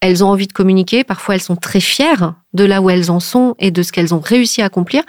Elles 0.00 0.24
ont 0.24 0.28
envie 0.28 0.46
de 0.46 0.52
communiquer. 0.52 1.04
Parfois, 1.04 1.34
elles 1.34 1.42
sont 1.42 1.56
très 1.56 1.80
fières 1.80 2.34
de 2.52 2.64
là 2.64 2.80
où 2.80 2.90
elles 2.90 3.10
en 3.10 3.20
sont 3.20 3.54
et 3.58 3.70
de 3.70 3.82
ce 3.82 3.92
qu'elles 3.92 4.14
ont 4.14 4.20
réussi 4.20 4.62
à 4.62 4.66
accomplir. 4.66 5.02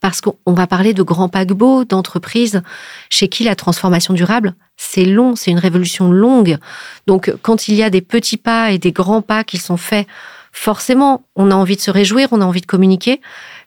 Parce 0.00 0.20
qu'on 0.20 0.36
on 0.46 0.52
va 0.52 0.66
parler 0.66 0.94
de 0.94 1.02
grands 1.02 1.28
paquebots, 1.28 1.84
d'entreprises 1.84 2.62
chez 3.10 3.28
qui 3.28 3.44
la 3.44 3.56
transformation 3.56 4.14
durable, 4.14 4.54
c'est 4.76 5.04
long, 5.04 5.36
c'est 5.36 5.50
une 5.50 5.58
révolution 5.58 6.10
longue. 6.10 6.58
Donc, 7.06 7.34
quand 7.42 7.68
il 7.68 7.74
y 7.74 7.82
a 7.82 7.90
des 7.90 8.02
petits 8.02 8.36
pas 8.36 8.72
et 8.72 8.78
des 8.78 8.92
grands 8.92 9.22
pas 9.22 9.44
qui 9.44 9.58
sont 9.58 9.76
faits 9.76 10.06
forcément, 10.52 11.24
on 11.34 11.50
a 11.50 11.54
envie 11.54 11.76
de 11.76 11.80
se 11.80 11.90
réjouir, 11.90 12.28
on 12.32 12.40
a 12.40 12.44
envie 12.44 12.60
de 12.60 12.66
communiquer, 12.66 13.20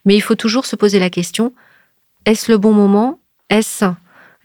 mais 0.06 0.16
il 0.16 0.22
faut 0.22 0.36
toujours 0.36 0.66
se 0.66 0.76
poser 0.76 1.00
la 1.00 1.10
question, 1.10 1.54
est-ce 2.26 2.52
le 2.52 2.58
bon 2.58 2.74
moment? 2.74 3.20
Est-ce 3.50 3.86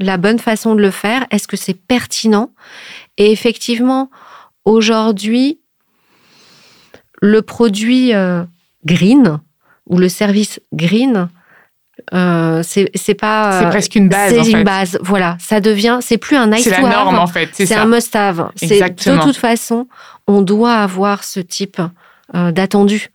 la 0.00 0.16
bonne 0.16 0.38
façon 0.38 0.74
de 0.74 0.80
le 0.80 0.90
faire? 0.90 1.26
Est-ce 1.30 1.46
que 1.46 1.56
c'est 1.56 1.74
pertinent? 1.74 2.50
Et 3.18 3.30
effectivement, 3.30 4.10
aujourd'hui, 4.64 5.60
le 7.20 7.42
produit 7.42 8.14
euh, 8.14 8.44
green 8.84 9.40
ou 9.86 9.98
le 9.98 10.08
service 10.08 10.60
green, 10.72 11.28
euh, 12.14 12.62
c'est 12.64 13.14
pas... 13.14 13.60
C'est 13.60 13.68
presque 13.68 13.94
une 13.94 14.08
base, 14.08 14.30
C'est 14.32 14.50
une 14.50 14.58
fait. 14.58 14.64
base, 14.64 14.98
voilà. 15.02 15.36
Ça 15.38 15.60
devient, 15.60 15.98
c'est 16.00 16.18
plus 16.18 16.36
un 16.36 16.46
nice 16.46 16.64
C'est 16.64 16.70
la 16.70 16.78
have. 16.78 16.90
norme, 16.90 17.18
en 17.18 17.26
fait. 17.26 17.50
C'est 17.52 17.74
un 17.74 17.86
must-have. 17.86 18.50
C'est 18.56 18.80
de 18.80 19.22
toute 19.22 19.36
façon, 19.36 19.86
on 20.26 20.40
doit 20.40 20.74
avoir 20.74 21.24
ce 21.24 21.40
type 21.40 21.80
euh, 22.34 22.52
d'attendu. 22.52 23.10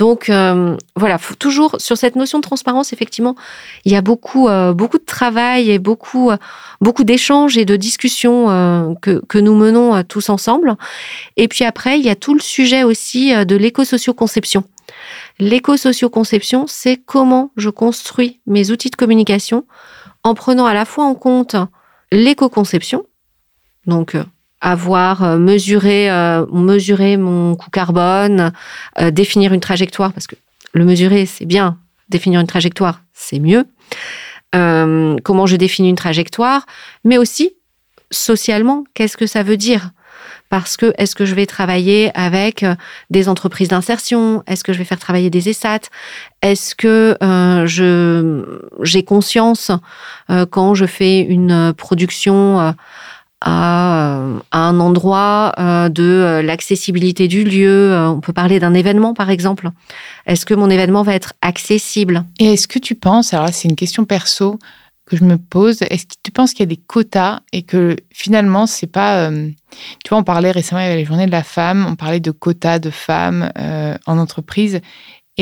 Donc 0.00 0.30
euh, 0.30 0.78
voilà, 0.96 1.18
toujours 1.38 1.76
sur 1.78 1.98
cette 1.98 2.16
notion 2.16 2.38
de 2.38 2.42
transparence, 2.42 2.94
effectivement, 2.94 3.36
il 3.84 3.92
y 3.92 3.96
a 3.96 4.00
beaucoup 4.00 4.48
euh, 4.48 4.72
beaucoup 4.72 4.96
de 4.96 5.04
travail 5.04 5.70
et 5.70 5.78
beaucoup 5.78 6.30
euh, 6.30 6.38
beaucoup 6.80 7.04
d'échanges 7.04 7.58
et 7.58 7.66
de 7.66 7.76
discussions 7.76 8.96
que 9.02 9.22
que 9.28 9.36
nous 9.36 9.54
menons 9.54 10.02
tous 10.04 10.30
ensemble. 10.30 10.76
Et 11.36 11.48
puis 11.48 11.66
après, 11.66 11.98
il 11.98 12.06
y 12.06 12.08
a 12.08 12.16
tout 12.16 12.32
le 12.32 12.40
sujet 12.40 12.82
aussi 12.82 13.34
de 13.44 13.56
l'éco-socio-conception. 13.56 14.64
L'éco-socio-conception, 15.38 16.64
c'est 16.66 16.96
comment 16.96 17.50
je 17.58 17.68
construis 17.68 18.40
mes 18.46 18.70
outils 18.70 18.88
de 18.88 18.96
communication 18.96 19.66
en 20.24 20.32
prenant 20.32 20.64
à 20.64 20.72
la 20.72 20.86
fois 20.86 21.04
en 21.04 21.14
compte 21.14 21.56
l'éco-conception, 22.10 23.04
donc 23.86 24.16
avoir 24.60 25.22
euh, 25.24 25.38
mesuré, 25.38 26.10
euh, 26.10 26.46
mesurer 26.52 27.16
mon 27.16 27.56
coût 27.56 27.70
carbone, 27.70 28.52
euh, 29.00 29.10
définir 29.10 29.52
une 29.52 29.60
trajectoire, 29.60 30.12
parce 30.12 30.26
que 30.26 30.36
le 30.72 30.84
mesurer, 30.84 31.26
c'est 31.26 31.46
bien, 31.46 31.78
définir 32.08 32.40
une 32.40 32.46
trajectoire, 32.46 33.02
c'est 33.12 33.38
mieux. 33.38 33.64
Euh, 34.54 35.16
comment 35.24 35.46
je 35.46 35.56
définis 35.56 35.90
une 35.90 35.96
trajectoire, 35.96 36.66
mais 37.04 37.18
aussi 37.18 37.52
socialement, 38.10 38.84
qu'est-ce 38.94 39.16
que 39.16 39.26
ça 39.26 39.42
veut 39.42 39.56
dire? 39.56 39.90
Parce 40.48 40.76
que 40.76 40.92
est-ce 40.98 41.14
que 41.14 41.24
je 41.24 41.34
vais 41.36 41.46
travailler 41.46 42.10
avec 42.14 42.64
euh, 42.64 42.74
des 43.08 43.28
entreprises 43.28 43.68
d'insertion? 43.68 44.42
Est-ce 44.48 44.64
que 44.64 44.72
je 44.72 44.78
vais 44.78 44.84
faire 44.84 44.98
travailler 44.98 45.30
des 45.30 45.48
ESAT 45.48 45.82
Est-ce 46.42 46.74
que 46.74 47.16
euh, 47.22 47.66
je 47.66 48.60
j'ai 48.82 49.04
conscience 49.04 49.70
euh, 50.28 50.46
quand 50.46 50.74
je 50.74 50.86
fais 50.86 51.20
une 51.20 51.72
production 51.72 52.60
euh, 52.60 52.72
à, 53.40 54.18
euh, 54.18 54.38
à 54.50 54.58
un 54.58 54.80
endroit 54.80 55.52
euh, 55.58 55.88
de 55.88 56.02
euh, 56.02 56.42
l'accessibilité 56.42 57.28
du 57.28 57.44
lieu 57.44 57.96
On 57.96 58.20
peut 58.20 58.32
parler 58.32 58.60
d'un 58.60 58.74
événement 58.74 59.14
par 59.14 59.30
exemple. 59.30 59.70
Est-ce 60.26 60.44
que 60.44 60.54
mon 60.54 60.70
événement 60.70 61.02
va 61.02 61.14
être 61.14 61.32
accessible? 61.42 62.24
Et 62.38 62.52
est-ce 62.52 62.68
que 62.68 62.78
tu 62.78 62.94
penses, 62.94 63.34
alors 63.34 63.48
c'est 63.50 63.68
une 63.68 63.76
question 63.76 64.04
perso 64.04 64.58
que 65.06 65.16
je 65.16 65.24
me 65.24 65.38
pose, 65.38 65.82
est-ce 65.82 66.06
que 66.06 66.14
tu 66.22 66.30
penses 66.30 66.52
qu'il 66.52 66.60
y 66.60 66.68
a 66.68 66.74
des 66.74 66.76
quotas 66.76 67.40
et 67.52 67.62
que 67.62 67.96
finalement, 68.12 68.66
c'est 68.66 68.86
pas. 68.86 69.28
tu 69.28 70.08
vois, 70.08 70.18
on 70.18 70.22
parlait 70.22 70.52
récemment, 70.52 70.80
il 70.82 70.84
y 70.84 70.86
avait 70.86 70.98
les 70.98 71.04
journées 71.04 71.26
de 71.26 71.32
la 71.32 71.42
femme, 71.42 71.84
on 71.88 71.96
parlait 71.96 72.20
de 72.20 72.30
quotas 72.30 72.78
de 72.78 72.90
femmes 72.90 73.50
en 74.06 74.18
entreprise. 74.18 74.80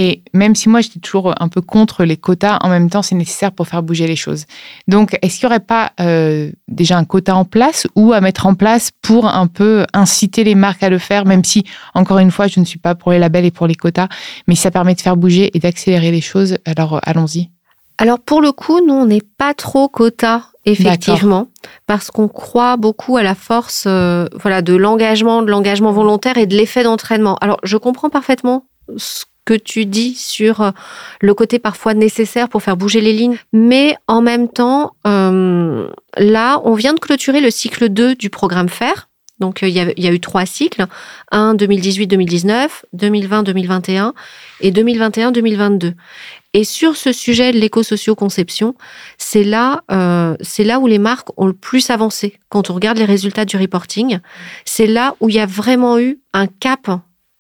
Et 0.01 0.23
même 0.33 0.55
si 0.55 0.69
moi, 0.69 0.81
j'étais 0.81 1.01
toujours 1.01 1.35
un 1.41 1.49
peu 1.49 1.61
contre 1.61 2.05
les 2.05 2.17
quotas, 2.17 2.59
en 2.63 2.69
même 2.69 2.89
temps, 2.89 3.03
c'est 3.03 3.17
nécessaire 3.17 3.51
pour 3.51 3.67
faire 3.67 3.83
bouger 3.83 4.07
les 4.07 4.15
choses. 4.15 4.45
Donc, 4.87 5.19
est-ce 5.23 5.41
qu'il 5.41 5.49
n'y 5.49 5.55
aurait 5.55 5.65
pas 5.65 5.91
euh, 6.01 6.53
déjà 6.69 6.97
un 6.97 7.05
quota 7.05 7.35
en 7.35 7.45
place 7.45 7.89
ou 7.97 8.13
à 8.13 8.21
mettre 8.21 8.47
en 8.47 8.55
place 8.55 8.93
pour 9.03 9.27
un 9.27 9.49
peu 9.49 9.87
inciter 9.93 10.45
les 10.45 10.55
marques 10.55 10.85
à 10.85 10.89
le 10.89 10.99
faire, 10.99 11.27
même 11.27 11.43
si, 11.43 11.65
encore 11.95 12.21
une 12.21 12.31
fois, 12.31 12.47
je 12.47 12.61
ne 12.61 12.65
suis 12.65 12.79
pas 12.79 12.95
pour 12.95 13.11
les 13.11 13.19
labels 13.19 13.45
et 13.45 13.51
pour 13.51 13.67
les 13.67 13.75
quotas, 13.75 14.07
mais 14.47 14.55
si 14.55 14.61
ça 14.61 14.71
permet 14.71 14.95
de 14.95 15.01
faire 15.01 15.17
bouger 15.17 15.51
et 15.57 15.59
d'accélérer 15.59 16.13
les 16.13 16.21
choses, 16.21 16.59
alors 16.65 16.95
euh, 16.95 17.01
allons-y. 17.03 17.51
Alors 18.01 18.21
pour 18.21 18.41
le 18.41 18.53
coup, 18.53 18.81
nous, 18.87 18.95
on 18.95 19.07
n'est 19.07 19.25
pas 19.37 19.53
trop 19.53 19.89
quota, 19.89 20.45
effectivement, 20.65 21.49
parce 21.89 22.13
qu'on 22.13 22.29
croit 22.29 22.77
beaucoup 22.77 23.17
à 23.17 23.25
la 23.25 23.35
force 23.35 23.83
euh, 23.89 24.27
voilà, 24.41 24.63
de 24.63 24.77
l'engagement, 24.77 25.43
de 25.43 25.51
l'engagement 25.51 25.91
volontaire 25.91 26.39
et 26.39 26.47
de 26.47 26.55
l'effet 26.57 26.85
d'entraînement. 26.85 27.35
Alors 27.41 27.59
je 27.65 27.77
comprends 27.77 28.11
parfaitement 28.11 28.67
ce 28.97 29.25
que 29.49 29.55
tu 29.55 29.87
dis 29.87 30.15
sur 30.15 30.61
euh, 30.61 30.71
le 31.23 31.33
côté 31.33 31.59
parfois 31.59 31.95
nécessaire 31.95 32.51
pour 32.51 32.63
faire 32.63 32.77
bouger 32.77 33.01
les 33.01 33.15
lignes, 33.15 33.39
mais 33.55 33.97
en 34.07 34.21
même 34.21 34.47
temps, 34.47 34.93
euh, 35.07 35.89
là, 36.19 36.61
on 36.65 36.75
vient 36.75 36.93
de 36.93 37.01
clôturer 37.01 37.41
le 37.41 37.51
cycle 37.51 37.89
2 37.89 38.15
du 38.15 38.29
programme 38.29 38.69
FAIR. 38.69 39.09
Donc 39.41 39.63
euh, 39.63 39.69
il 39.69 39.75
y, 39.75 40.07
a, 40.07 40.13
eu 40.13 40.21
trois 40.21 40.45
cycles, 40.45 40.85
un 41.31 41.55
2018-2019, 41.55 42.69
2020-2021 42.95 44.13
et 44.61 44.71
2021-2022. 44.71 45.95
Et 46.53 46.65
sur 46.65 46.97
ce 46.97 47.13
sujet 47.13 47.53
de 47.53 47.59
l'éco-socio-conception, 47.59 48.75
c'est 49.17 49.45
là, 49.45 49.83
c'est 50.41 50.65
là 50.65 50.79
où 50.81 50.87
les 50.87 50.99
marques 50.99 51.29
ont 51.37 51.47
le 51.47 51.53
plus 51.53 51.91
avancé. 51.91 52.39
Quand 52.49 52.71
on 52.71 52.75
regarde 52.75 52.99
les 52.99 53.05
résultats 53.05 53.45
du 53.45 53.57
reporting, 53.57 54.19
c'est 54.65 54.87
là 54.87 55.15
où 55.21 55.29
il 55.29 55.37
y 55.37 55.41
a 55.41 55.47
vraiment 55.47 55.99
eu 55.99 56.19
un 56.33 56.47
cap 56.47 56.91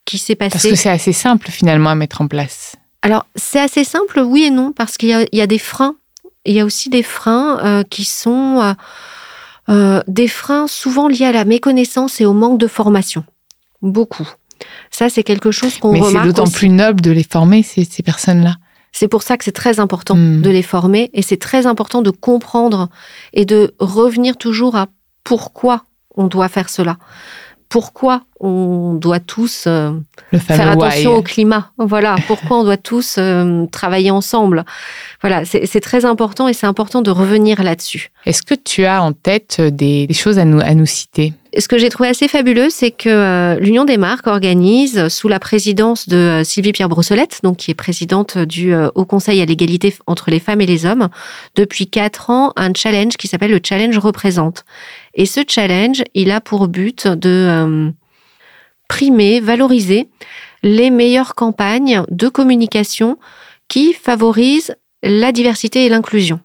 qui 0.09 0.17
s'est 0.19 0.35
Parce 0.35 0.63
que 0.63 0.75
c'est 0.75 0.89
assez 0.89 1.13
simple 1.13 1.51
finalement 1.51 1.91
à 1.91 1.95
mettre 1.95 2.23
en 2.23 2.29
place. 2.29 2.77
Alors, 3.03 3.27
c'est 3.37 3.61
assez 3.61 3.85
simple, 3.85 4.21
oui 4.21 4.45
et 4.45 4.51
non, 4.51 4.73
parce 4.73 4.97
qu'il 4.97 5.11
y 5.11 5.13
a, 5.13 5.23
il 5.31 5.39
y 5.39 5.43
a 5.43 5.47
des 5.47 5.59
freins. 5.59 5.97
Il 6.47 6.55
y 6.55 6.61
a 6.61 6.65
aussi 6.65 6.89
des 6.89 7.03
freins 7.03 7.59
euh, 7.63 7.83
qui 7.83 8.05
sont 8.05 8.61
euh, 8.63 8.73
euh, 9.69 10.03
des 10.09 10.27
freins 10.27 10.67
souvent 10.67 11.09
liés 11.09 11.27
à 11.27 11.33
la 11.33 11.45
méconnaissance 11.45 12.23
et 12.23 12.27
au 12.27 12.33
manque 12.33 12.59
de 12.59 12.67
formation. 12.67 13.25
Beaucoup. 13.83 14.27
Ça, 14.91 15.11
c'est 15.11 15.23
quelque 15.23 15.51
chose 15.51 15.79
qu'on 15.79 15.93
Mais 15.93 16.01
c'est 16.01 16.07
remarque 16.07 16.27
d'autant 16.27 16.51
plus 16.51 16.71
noble 16.71 17.03
de 17.03 17.11
les 17.11 17.23
former, 17.23 17.63
ces, 17.63 17.85
ces 17.85 18.03
personnes-là. 18.03 18.57
C'est 18.93 19.09
pour 19.09 19.23
ça 19.23 19.37
que 19.37 19.45
c'est 19.45 19.53
très 19.53 19.79
important 19.79 20.17
Mm. 20.17 20.41
de 20.41 20.51
les 20.51 20.63
former 20.63 21.11
et 21.13 21.21
c'est 21.21 21.37
très 21.37 21.67
important 21.67 22.01
de 22.01 22.11
comprendre 22.11 22.89
et 23.35 23.45
de 23.45 23.75
revenir 23.79 24.39
toujours 24.39 24.75
à 24.75 24.87
pourquoi 25.23 25.85
on 26.17 26.27
doit 26.29 26.49
faire 26.49 26.71
cela. 26.71 26.97
Pourquoi 27.69 28.23
on 28.41 28.95
doit 28.95 29.21
tous 29.21 29.65
euh, 29.67 29.93
faire 30.33 30.71
attention 30.71 31.13
why. 31.13 31.19
au 31.19 31.23
climat. 31.23 31.73
Voilà, 31.77 32.17
pourquoi 32.27 32.59
on 32.59 32.65
doit 32.65 32.77
tous 32.77 33.17
euh, 33.19 33.67
travailler 33.67 34.11
ensemble. 34.11 34.65
Voilà, 35.21 35.45
c'est 35.45 35.81
très 35.81 36.05
important 36.05 36.49
et 36.49 36.53
c'est 36.53 36.67
important 36.67 37.03
de 37.03 37.11
revenir 37.11 37.63
là-dessus. 37.63 38.11
Est-ce 38.27 38.43
que 38.43 38.55
tu 38.55 38.85
as 38.85 39.03
en 39.03 39.13
tête 39.13 39.61
des, 39.61 40.07
des 40.07 40.15
choses 40.15 40.39
à 40.39 40.45
nous, 40.45 40.61
à 40.61 40.75
nous 40.75 40.87
citer? 40.87 41.33
Ce 41.57 41.67
que 41.67 41.79
j'ai 41.79 41.89
trouvé 41.89 42.11
assez 42.11 42.29
fabuleux, 42.29 42.69
c'est 42.69 42.91
que 42.91 43.09
euh, 43.09 43.59
l'Union 43.59 43.87
des 43.87 43.97
marques 43.97 44.27
organise, 44.27 45.09
sous 45.09 45.29
la 45.29 45.41
présidence 45.41 46.07
de 46.07 46.17
euh, 46.17 46.45
Sylvie 46.45 46.73
Pierre 46.73 46.91
Brossolette, 46.91 47.41
donc 47.43 47.57
qui 47.57 47.71
est 47.71 47.75
présidente 47.75 48.37
du 48.37 48.75
euh, 48.75 48.91
Haut 48.95 49.07
Conseil 49.07 49.41
à 49.41 49.47
l'égalité 49.47 49.95
entre 50.07 50.31
les 50.31 50.41
femmes 50.41 50.61
et 50.61 50.67
les 50.67 50.85
hommes, 50.85 51.09
depuis 51.57 51.89
quatre 51.89 52.29
ans, 52.29 52.53
un 52.57 52.73
challenge 52.75 53.17
qui 53.17 53.29
s'appelle 53.29 53.51
le 53.51 53.61
Challenge 53.65 53.97
Représente. 53.97 54.65
Et 55.19 55.27
ce 55.27 55.41
challenge, 55.47 56.03
il 56.15 56.31
a 56.31 56.41
pour 56.41 56.69
but 56.69 57.07
de 57.07 57.29
euh, 57.29 57.91
primer, 58.89 59.41
valoriser 59.41 60.09
les 60.63 60.91
meilleures 60.91 61.35
campagnes 61.35 62.03
de 62.11 62.29
communication 62.29 63.19
qui 63.69 63.93
favorisent 63.93 64.75
la 65.03 65.31
diversité 65.33 65.85
et 65.85 65.89
l'inclusion. 65.89 66.41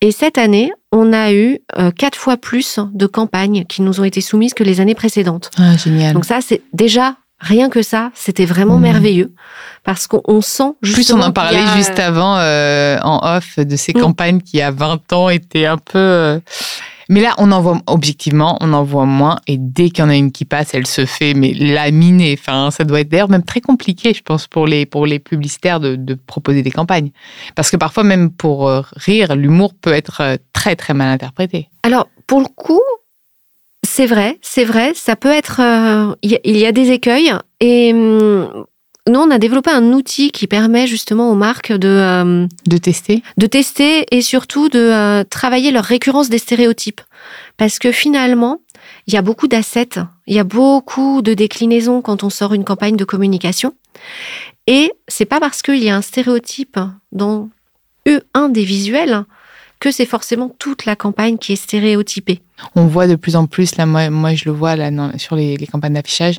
Et 0.00 0.10
cette 0.12 0.38
année, 0.38 0.72
on 0.90 1.12
a 1.12 1.32
eu 1.32 1.58
euh, 1.78 1.90
quatre 1.90 2.16
fois 2.18 2.36
plus 2.36 2.78
de 2.92 3.06
campagnes 3.06 3.64
qui 3.66 3.82
nous 3.82 4.00
ont 4.00 4.04
été 4.04 4.20
soumises 4.20 4.54
que 4.54 4.64
les 4.64 4.80
années 4.80 4.94
précédentes. 4.96 5.50
Ah, 5.58 5.76
génial. 5.76 6.14
Donc 6.14 6.24
ça, 6.24 6.38
c'est 6.40 6.62
déjà 6.72 7.16
rien 7.38 7.68
que 7.68 7.82
ça, 7.82 8.10
c'était 8.14 8.44
vraiment 8.44 8.76
Mhm. 8.76 8.82
merveilleux 8.82 9.32
parce 9.84 10.06
qu'on 10.06 10.40
sent 10.40 10.72
Plus 10.80 10.94
justement. 10.96 11.24
on 11.24 11.26
en 11.28 11.32
parlait 11.32 11.58
a- 11.62 11.76
juste 11.76 11.98
avant 11.98 12.36
euh, 12.38 12.98
en 13.02 13.36
off 13.36 13.58
de 13.58 13.76
ces 13.76 13.92
Mm. 13.94 14.00
campagnes 14.00 14.40
qui, 14.40 14.60
à 14.60 14.70
20 14.70 15.12
ans, 15.12 15.28
étaient 15.28 15.66
un 15.66 15.78
peu. 15.78 15.98
euh, 15.98 16.40
Mais 17.12 17.20
là, 17.20 17.34
on 17.36 17.52
en 17.52 17.60
voit, 17.60 17.78
objectivement, 17.88 18.56
on 18.62 18.72
en 18.72 18.84
voit 18.84 19.04
moins. 19.04 19.36
Et 19.46 19.58
dès 19.58 19.90
qu'il 19.90 19.98
y 19.98 20.02
en 20.02 20.08
a 20.08 20.16
une 20.16 20.32
qui 20.32 20.46
passe, 20.46 20.72
elle 20.72 20.86
se 20.86 21.04
fait 21.04 21.34
mais 21.34 21.52
laminer. 21.52 22.34
Enfin, 22.40 22.70
ça 22.70 22.84
doit 22.84 23.00
être 23.00 23.10
d'ailleurs 23.10 23.28
même 23.28 23.42
très 23.42 23.60
compliqué, 23.60 24.14
je 24.14 24.22
pense, 24.22 24.46
pour 24.46 24.66
les, 24.66 24.86
pour 24.86 25.04
les 25.04 25.18
publicitaires 25.18 25.78
de, 25.78 26.14
proposer 26.14 26.62
des 26.62 26.70
campagnes. 26.70 27.10
Parce 27.54 27.70
que 27.70 27.76
parfois, 27.76 28.02
même 28.02 28.30
pour 28.30 28.66
euh, 28.66 28.80
rire, 28.96 29.36
l'humour 29.36 29.74
peut 29.74 29.92
être 29.92 30.22
euh, 30.22 30.36
très, 30.54 30.74
très 30.74 30.94
mal 30.94 31.08
interprété. 31.08 31.68
Alors, 31.82 32.08
pour 32.26 32.40
le 32.40 32.46
coup, 32.46 32.80
c'est 33.82 34.06
vrai, 34.06 34.38
c'est 34.40 34.64
vrai, 34.64 34.92
ça 34.94 35.14
peut 35.14 35.32
être. 35.32 35.60
euh, 35.60 36.14
il 36.22 36.56
y 36.56 36.64
a 36.64 36.72
des 36.72 36.92
écueils. 36.92 37.30
Et 37.60 37.92
hum, 37.92 38.64
nous, 39.08 39.18
on 39.18 39.30
a 39.32 39.38
développé 39.38 39.70
un 39.70 39.92
outil 39.92 40.30
qui 40.30 40.46
permet 40.46 40.86
justement 40.86 41.32
aux 41.32 41.34
marques 41.34 41.72
de, 41.72 41.88
euh, 41.88 42.46
De 42.66 42.76
tester 42.76 43.22
de 43.36 43.46
tester 43.46 44.06
et 44.12 44.22
surtout 44.22 44.68
de 44.68 44.78
euh, 44.78 45.24
travailler 45.24 45.72
leur 45.72 45.84
récurrence 45.84 46.28
des 46.28 46.38
stéréotypes. 46.38 47.00
Parce 47.56 47.80
que 47.80 47.90
finalement, 47.90 48.60
il 49.08 49.14
y 49.14 49.16
a 49.16 49.22
beaucoup 49.22 49.48
d'assets, 49.48 49.98
il 50.28 50.36
y 50.36 50.38
a 50.38 50.44
beaucoup 50.44 51.20
de 51.20 51.34
déclinaisons 51.34 52.00
quand 52.00 52.22
on 52.22 52.30
sort 52.30 52.54
une 52.54 52.64
campagne 52.64 52.96
de 52.96 53.04
communication. 53.04 53.74
Et 54.68 54.92
c'est 55.08 55.24
pas 55.24 55.40
parce 55.40 55.62
qu'il 55.62 55.82
y 55.82 55.90
a 55.90 55.96
un 55.96 56.02
stéréotype 56.02 56.78
dans 57.10 57.50
eux, 58.08 58.22
un 58.34 58.48
des 58.48 58.64
visuels 58.64 59.24
que 59.80 59.90
c'est 59.90 60.06
forcément 60.06 60.48
toute 60.60 60.84
la 60.84 60.94
campagne 60.94 61.38
qui 61.38 61.52
est 61.52 61.56
stéréotypée. 61.56 62.40
on 62.76 62.86
voit 62.86 63.08
de 63.08 63.16
plus 63.16 63.34
en 63.34 63.46
plus, 63.46 63.74
là, 63.74 63.84
moi, 63.84 64.10
moi 64.10 64.32
je 64.34 64.44
le 64.44 64.52
vois 64.52 64.76
là, 64.76 64.90
sur 65.18 65.34
les, 65.34 65.56
les 65.56 65.66
campagnes 65.66 65.94
d'affichage, 65.94 66.36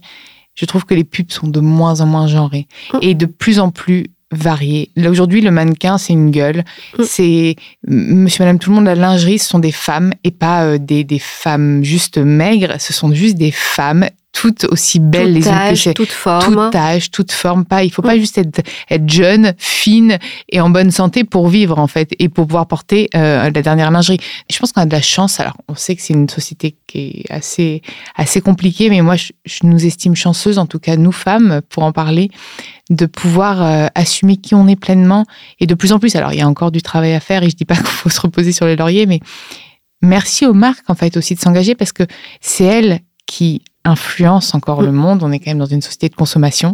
je 0.55 0.65
trouve 0.65 0.85
que 0.85 0.93
les 0.93 1.03
pubs 1.03 1.31
sont 1.31 1.47
de 1.47 1.59
moins 1.59 2.01
en 2.01 2.05
moins 2.05 2.27
genrées 2.27 2.67
Mm. 2.93 2.97
et 3.01 3.15
de 3.15 3.25
plus 3.25 3.59
en 3.59 3.69
plus 3.71 4.07
variées. 4.31 4.89
Là, 4.95 5.09
aujourd'hui, 5.11 5.41
le 5.41 5.51
mannequin, 5.51 5.97
c'est 5.99 6.13
une 6.13 6.31
gueule. 6.31 6.63
Mm. 6.97 7.03
C'est 7.05 7.55
monsieur, 7.87 8.43
madame, 8.43 8.59
tout 8.59 8.69
le 8.71 8.75
monde, 8.77 8.85
la 8.85 8.95
lingerie, 8.95 9.37
ce 9.39 9.47
sont 9.47 9.59
des 9.59 9.71
femmes 9.71 10.11
et 10.23 10.31
pas 10.31 10.63
euh, 10.63 10.77
des, 10.79 11.03
des 11.03 11.19
femmes 11.19 11.83
juste 11.83 12.17
maigres. 12.17 12.75
Ce 12.79 12.93
sont 12.93 13.13
juste 13.13 13.35
des 13.37 13.51
femmes 13.51 14.07
toutes 14.33 14.65
aussi 14.65 14.99
belles 14.99 15.27
toute 15.27 15.35
les 15.35 15.47
unes 15.47 15.53
que 15.53 15.57
âge, 15.57 15.85
les 15.85 15.93
toute 15.93 16.11
forme. 16.11 16.55
toute 16.55 16.75
âge, 16.75 17.11
toute 17.11 17.31
forme. 17.31 17.63
Pas, 17.65 17.83
il 17.83 17.91
faut 17.91 18.01
Mm. 18.01 18.05
pas 18.05 18.17
juste 18.17 18.37
être, 18.37 18.61
être 18.89 19.09
jeune, 19.09 19.53
fine 19.57 20.17
et 20.49 20.59
en 20.59 20.69
bonne 20.69 20.91
santé 20.91 21.23
pour 21.23 21.47
vivre 21.47 21.77
en 21.79 21.87
fait 21.87 22.13
et 22.19 22.27
pour 22.29 22.47
pouvoir 22.47 22.67
porter 22.67 23.09
euh, 23.15 23.43
la 23.49 23.61
dernière 23.61 23.91
lingerie. 23.91 24.17
Je 24.51 24.57
pense 24.59 24.71
qu'on 24.71 24.81
a 24.81 24.85
de 24.85 24.91
la 24.91 25.01
chance. 25.01 25.39
Alors, 25.39 25.55
on 25.69 25.75
sait 25.75 25.95
que 25.95 26.01
c'est 26.01 26.13
une 26.13 26.27
société 26.27 26.75
qui 26.87 27.23
est 27.27 27.31
assez 27.31 27.81
assez 28.15 28.41
compliquée, 28.41 28.89
mais 28.89 29.01
moi, 29.01 29.15
je, 29.15 29.31
je 29.45 29.59
nous 29.63 29.85
estime 29.85 30.15
chanceuses, 30.15 30.57
en 30.57 30.65
tout 30.65 30.79
cas 30.79 30.97
nous 30.97 31.11
femmes, 31.11 31.61
pour 31.69 31.83
en 31.83 31.91
parler, 31.91 32.29
de 32.89 33.05
pouvoir 33.05 33.61
euh, 33.63 33.87
assumer 33.95 34.37
qui 34.37 34.55
on 34.55 34.67
est 34.67 34.75
pleinement 34.75 35.25
et 35.59 35.67
de 35.67 35.75
plus 35.75 35.91
en 35.93 35.99
plus. 35.99 36.15
Alors, 36.15 36.33
il 36.33 36.39
y 36.39 36.41
a 36.41 36.47
encore 36.47 36.71
du 36.71 36.81
travail 36.81 37.13
à 37.13 37.19
faire 37.19 37.43
et 37.43 37.49
je 37.49 37.55
dis 37.55 37.65
pas 37.65 37.75
qu'il 37.77 37.85
faut 37.85 38.09
se 38.09 38.19
reposer 38.19 38.51
sur 38.51 38.65
les 38.65 38.75
lauriers, 38.75 39.05
mais 39.05 39.19
merci 40.01 40.45
aux 40.45 40.53
marques 40.53 40.89
en 40.89 40.95
fait 40.95 41.15
aussi 41.17 41.35
de 41.35 41.39
s'engager 41.39 41.75
parce 41.75 41.91
que 41.93 42.03
c'est 42.41 42.65
elles 42.65 42.99
qui 43.25 43.61
influencent 43.85 44.57
encore 44.57 44.81
le 44.81 44.91
monde. 44.91 45.23
On 45.23 45.31
est 45.31 45.39
quand 45.39 45.51
même 45.51 45.59
dans 45.59 45.65
une 45.65 45.81
société 45.81 46.09
de 46.09 46.15
consommation, 46.15 46.71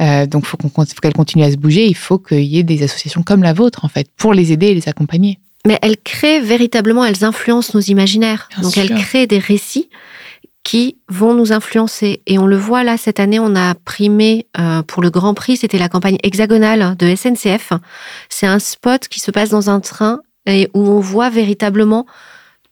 Euh, 0.00 0.26
donc 0.26 0.46
faut 0.46 0.56
qu'on 0.56 0.68
faut 0.68 0.84
qu'elles 1.02 1.12
continuent 1.12 1.44
à 1.44 1.50
se 1.50 1.56
bouger. 1.56 1.86
Il 1.86 1.96
faut 1.96 2.18
qu'il 2.18 2.42
y 2.44 2.58
ait 2.58 2.62
des 2.62 2.82
associations 2.82 3.22
comme 3.22 3.42
la 3.42 3.52
vôtre 3.52 3.84
en 3.84 3.88
fait 3.88 4.08
pour 4.16 4.34
les 4.34 4.52
aider 4.52 4.66
et 4.68 4.74
les 4.74 4.88
accompagner. 4.88 5.38
Mais 5.66 5.78
elles 5.82 5.96
créent 5.98 6.40
véritablement, 6.40 7.04
elles 7.04 7.24
influencent 7.24 7.72
nos 7.74 7.80
imaginaires. 7.80 8.48
Bien 8.52 8.62
Donc 8.62 8.72
sûr. 8.72 8.82
elles 8.82 8.94
créent 8.94 9.26
des 9.26 9.38
récits 9.38 9.88
qui 10.62 10.98
vont 11.08 11.34
nous 11.34 11.52
influencer. 11.52 12.22
Et 12.26 12.38
on 12.38 12.46
le 12.46 12.56
voit 12.56 12.84
là, 12.84 12.96
cette 12.96 13.20
année, 13.20 13.38
on 13.40 13.56
a 13.56 13.74
primé 13.74 14.46
euh, 14.58 14.82
pour 14.82 15.02
le 15.02 15.10
Grand 15.10 15.34
Prix, 15.34 15.56
c'était 15.58 15.78
la 15.78 15.88
campagne 15.88 16.18
hexagonale 16.22 16.96
de 16.96 17.14
SNCF. 17.14 17.72
C'est 18.28 18.46
un 18.46 18.58
spot 18.58 19.08
qui 19.08 19.20
se 19.20 19.30
passe 19.30 19.48
dans 19.50 19.70
un 19.70 19.80
train 19.80 20.20
et 20.46 20.68
où 20.74 20.80
on 20.80 21.00
voit 21.00 21.30
véritablement 21.30 22.06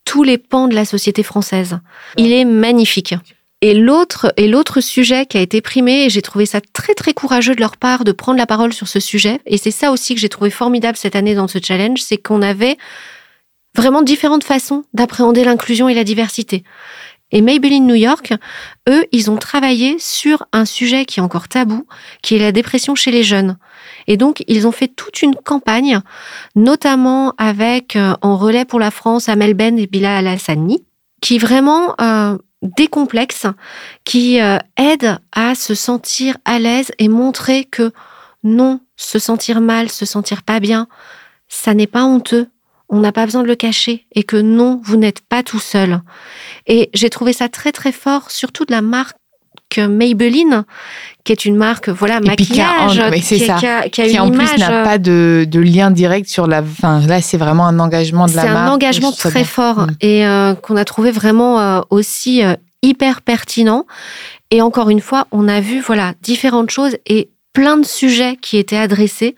tous 0.05 0.23
les 0.23 0.37
pans 0.37 0.67
de 0.67 0.75
la 0.75 0.85
société 0.85 1.23
française. 1.23 1.79
Il 2.17 2.31
est 2.31 2.45
magnifique. 2.45 3.15
Et 3.61 3.73
l'autre, 3.73 4.31
et 4.37 4.47
l'autre 4.47 4.81
sujet 4.81 5.25
qui 5.25 5.37
a 5.37 5.41
été 5.41 5.61
primé, 5.61 6.05
et 6.05 6.09
j'ai 6.09 6.21
trouvé 6.21 6.45
ça 6.45 6.61
très 6.61 6.93
très 6.93 7.13
courageux 7.13 7.55
de 7.55 7.59
leur 7.59 7.77
part 7.77 8.03
de 8.03 8.11
prendre 8.11 8.37
la 8.37 8.45
parole 8.45 8.71
sur 8.71 8.87
ce 8.87 8.99
sujet, 8.99 9.39
et 9.47 9.57
c'est 9.57 9.71
ça 9.71 9.91
aussi 9.91 10.13
que 10.13 10.21
j'ai 10.21 10.29
trouvé 10.29 10.51
formidable 10.51 10.97
cette 10.97 11.15
année 11.15 11.33
dans 11.33 11.47
ce 11.47 11.57
challenge, 11.61 12.01
c'est 12.01 12.17
qu'on 12.17 12.43
avait 12.43 12.77
vraiment 13.75 14.03
différentes 14.03 14.43
façons 14.43 14.83
d'appréhender 14.93 15.43
l'inclusion 15.43 15.89
et 15.89 15.95
la 15.95 16.03
diversité. 16.03 16.63
Et 17.31 17.41
Maybelline 17.41 17.85
New 17.85 17.95
York, 17.95 18.33
eux, 18.87 19.05
ils 19.11 19.29
ont 19.29 19.35
travaillé 19.35 19.97
sur 19.99 20.45
un 20.53 20.63
sujet 20.63 21.05
qui 21.05 21.19
est 21.19 21.23
encore 21.23 21.49
tabou, 21.49 21.85
qui 22.21 22.35
est 22.35 22.39
la 22.39 22.53
dépression 22.53 22.95
chez 22.95 23.11
les 23.11 23.23
jeunes. 23.23 23.57
Et 24.07 24.15
donc, 24.15 24.43
ils 24.47 24.65
ont 24.65 24.71
fait 24.71 24.87
toute 24.87 25.21
une 25.21 25.35
campagne, 25.35 25.99
notamment 26.55 27.33
avec 27.37 27.97
euh, 27.97 28.13
en 28.21 28.37
relais 28.37 28.63
pour 28.63 28.79
la 28.79 28.91
France 28.91 29.27
Amel 29.27 29.55
Ben 29.55 29.77
et 29.77 29.87
Bilal 29.87 30.25
Hassani, 30.25 30.85
qui 31.21 31.37
vraiment 31.37 31.95
euh, 31.99 32.37
décomplexe, 32.61 33.45
qui 34.03 34.41
euh, 34.41 34.57
aide 34.77 35.17
à 35.31 35.55
se 35.55 35.75
sentir 35.75 36.37
à 36.45 36.59
l'aise 36.59 36.91
et 36.99 37.07
montrer 37.07 37.65
que 37.65 37.91
non, 38.43 38.79
se 38.95 39.19
sentir 39.19 39.61
mal, 39.61 39.89
se 39.89 40.05
sentir 40.05 40.43
pas 40.43 40.59
bien, 40.59 40.87
ça 41.47 41.73
n'est 41.73 41.87
pas 41.87 42.03
honteux. 42.03 42.47
On 42.89 42.99
n'a 42.99 43.11
pas 43.11 43.25
besoin 43.25 43.43
de 43.43 43.47
le 43.47 43.55
cacher 43.55 44.07
et 44.13 44.23
que 44.23 44.37
non, 44.37 44.79
vous 44.83 44.95
n'êtes 44.95 45.19
pas 45.19 45.43
tout 45.43 45.59
seul. 45.59 46.01
Et 46.67 46.89
j'ai 46.93 47.09
trouvé 47.09 47.33
ça 47.33 47.49
très 47.49 47.73
très 47.73 47.91
fort, 47.91 48.31
surtout 48.31 48.63
de 48.63 48.71
la 48.71 48.81
marque 48.81 49.17
Maybelline, 49.81 50.63
qui 51.23 51.31
est 51.31 51.45
une 51.45 51.55
marque, 51.55 51.89
voilà, 51.89 52.19
maquillage, 52.19 53.01
c'est 53.21 53.35
qui, 53.37 53.45
ça. 53.45 53.55
qui 53.55 53.67
a, 53.67 53.89
qui 53.89 54.01
a 54.01 54.05
Qui 54.07 54.13
une 54.13 54.19
en 54.21 54.29
plus 54.31 54.45
image. 54.45 54.59
n'a 54.59 54.83
pas 54.83 54.97
de, 54.97 55.45
de 55.47 55.59
lien 55.59 55.91
direct 55.91 56.27
sur 56.29 56.47
la. 56.47 56.63
Là, 56.83 57.21
c'est 57.21 57.37
vraiment 57.37 57.67
un 57.67 57.79
engagement 57.79 58.25
de 58.27 58.35
la 58.35 58.41
C'est 58.43 58.49
marque. 58.51 58.67
un 58.69 58.71
engagement 58.71 59.11
très 59.11 59.43
fort 59.43 59.81
Mm. 59.87 59.87
et 60.01 60.25
euh, 60.25 60.53
qu'on 60.55 60.75
a 60.77 60.85
trouvé 60.85 61.11
vraiment 61.11 61.59
euh, 61.59 61.81
aussi 61.89 62.43
euh, 62.43 62.55
hyper 62.81 63.21
pertinent. 63.21 63.85
Et 64.51 64.61
encore 64.61 64.89
une 64.89 65.01
fois, 65.01 65.27
on 65.31 65.47
a 65.47 65.59
vu 65.59 65.81
voilà 65.81 66.13
différentes 66.21 66.69
choses 66.69 66.95
et 67.05 67.29
plein 67.53 67.77
de 67.77 67.85
sujets 67.85 68.37
qui 68.41 68.57
étaient 68.57 68.77
adressés 68.77 69.35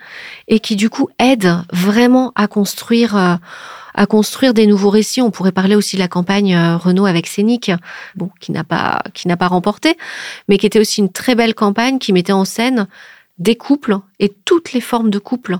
et 0.47 0.59
qui 0.59 0.75
du 0.75 0.89
coup 0.89 1.09
aident 1.19 1.63
vraiment 1.73 2.31
à 2.35 2.47
construire 2.47 3.15
euh, 3.15 3.35
à 3.99 4.05
construire 4.05 4.53
des 4.53 4.65
nouveaux 4.65 4.89
récits. 4.89 5.21
On 5.21 5.29
pourrait 5.29 5.51
parler 5.51 5.75
aussi 5.75 5.97
de 5.97 6.01
la 6.01 6.07
campagne 6.07 6.55
euh, 6.55 6.77
Renault 6.77 7.05
avec 7.05 7.27
Scénic, 7.27 7.69
bon, 8.15 8.29
qui 8.39 8.53
n'a 8.53 8.63
pas 8.63 9.03
qui 9.13 9.27
n'a 9.27 9.35
pas 9.35 9.49
remporté, 9.49 9.97
mais 10.47 10.57
qui 10.57 10.65
était 10.65 10.79
aussi 10.79 11.01
une 11.01 11.11
très 11.11 11.35
belle 11.35 11.53
campagne 11.53 11.99
qui 11.99 12.13
mettait 12.13 12.31
en 12.31 12.45
scène 12.45 12.87
des 13.39 13.55
couples 13.55 13.97
et 14.19 14.29
toutes 14.45 14.71
les 14.71 14.79
formes 14.79 15.09
de 15.09 15.19
couples 15.19 15.57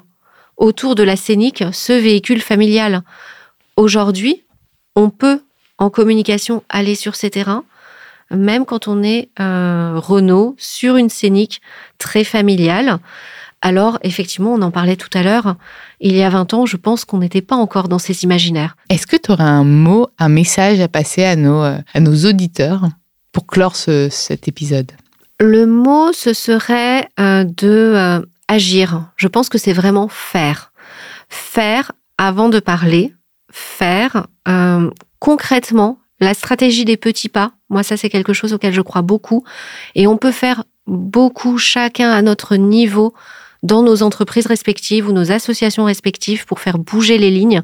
autour 0.56 0.96
de 0.96 1.04
la 1.04 1.18
Scénic, 1.18 1.66
ce 1.74 1.92
véhicule 1.92 2.42
familial. 2.42 3.02
Aujourd'hui, 3.76 4.46
on 4.96 5.10
peut 5.10 5.42
en 5.78 5.90
communication 5.90 6.64
aller 6.70 6.96
sur 6.96 7.16
ces 7.16 7.30
terrains, 7.30 7.66
même 8.32 8.66
quand 8.66 8.88
on 8.88 9.04
est 9.04 9.30
euh, 9.42 9.96
Renault 9.98 10.56
sur 10.58 10.96
une 10.96 11.10
Scénic 11.10 11.62
très 11.98 12.24
familiale. 12.24 13.00
Alors, 13.62 14.00
effectivement, 14.04 14.54
on 14.54 14.62
en 14.62 14.72
parlait 14.72 14.96
tout 14.96 15.10
à 15.14 15.22
l'heure, 15.24 15.56
il 16.00 16.16
y 16.16 16.24
a 16.24 16.30
20 16.30 16.54
ans, 16.54 16.66
je 16.66 16.78
pense 16.78 17.04
qu'on 17.04 17.18
n'était 17.18 17.42
pas 17.42 17.56
encore 17.58 17.90
dans 17.90 18.00
ces 18.00 18.24
imaginaires. 18.24 18.78
Est-ce 18.90 19.06
que 19.06 19.18
tu 19.18 19.32
aurais 19.32 19.44
un 19.44 19.66
mot, 19.66 20.08
un 20.18 20.30
message 20.30 20.80
à 20.80 20.88
passer 20.88 21.26
à 21.26 21.36
nos, 21.36 21.62
euh, 21.64 21.78
à 21.94 22.00
nos 22.00 22.16
auditeurs 22.26 22.84
pour 23.34 23.46
clore 23.48 23.76
ce- 23.76 24.08
cet 24.10 24.48
épisode? 24.48 24.92
Le 25.42 25.66
mot, 25.66 26.14
ce 26.14 26.34
serait 26.34 27.08
euh, 27.20 27.44
de 27.44 27.68
euh, 27.96 28.22
agir. 28.48 29.04
Je 29.18 29.28
pense 29.28 29.50
que 29.50 29.58
c'est 29.58 29.74
vraiment 29.74 30.08
faire. 30.08 30.72
Faire 31.28 31.92
avant 32.18 32.50
de 32.50 32.60
parler, 32.60 33.14
faire 33.52 34.28
euh, 34.48 34.90
concrètement 35.20 36.00
la 36.22 36.34
stratégie 36.34 36.86
des 36.86 36.98
petits 36.98 37.30
pas. 37.30 37.52
Moi, 37.70 37.84
ça, 37.84 37.96
c'est 37.98 38.10
quelque 38.10 38.34
chose 38.34 38.54
auquel 38.54 38.74
je 38.74 38.82
crois 38.82 39.02
beaucoup. 39.02 39.44
Et 39.96 40.08
on 40.08 40.18
peut 40.18 40.32
faire 40.32 40.64
beaucoup, 40.88 41.58
chacun 41.58 42.10
à 42.12 42.22
notre 42.22 42.56
niveau, 42.56 43.14
dans 43.64 43.84
nos 43.84 44.04
entreprises 44.04 44.48
respectives 44.48 45.08
ou 45.08 45.12
nos 45.12 45.32
associations 45.32 45.86
respectives 45.86 46.46
pour 46.46 46.60
faire 46.60 46.80
bouger 46.80 47.18
les 47.18 47.32
lignes 47.32 47.64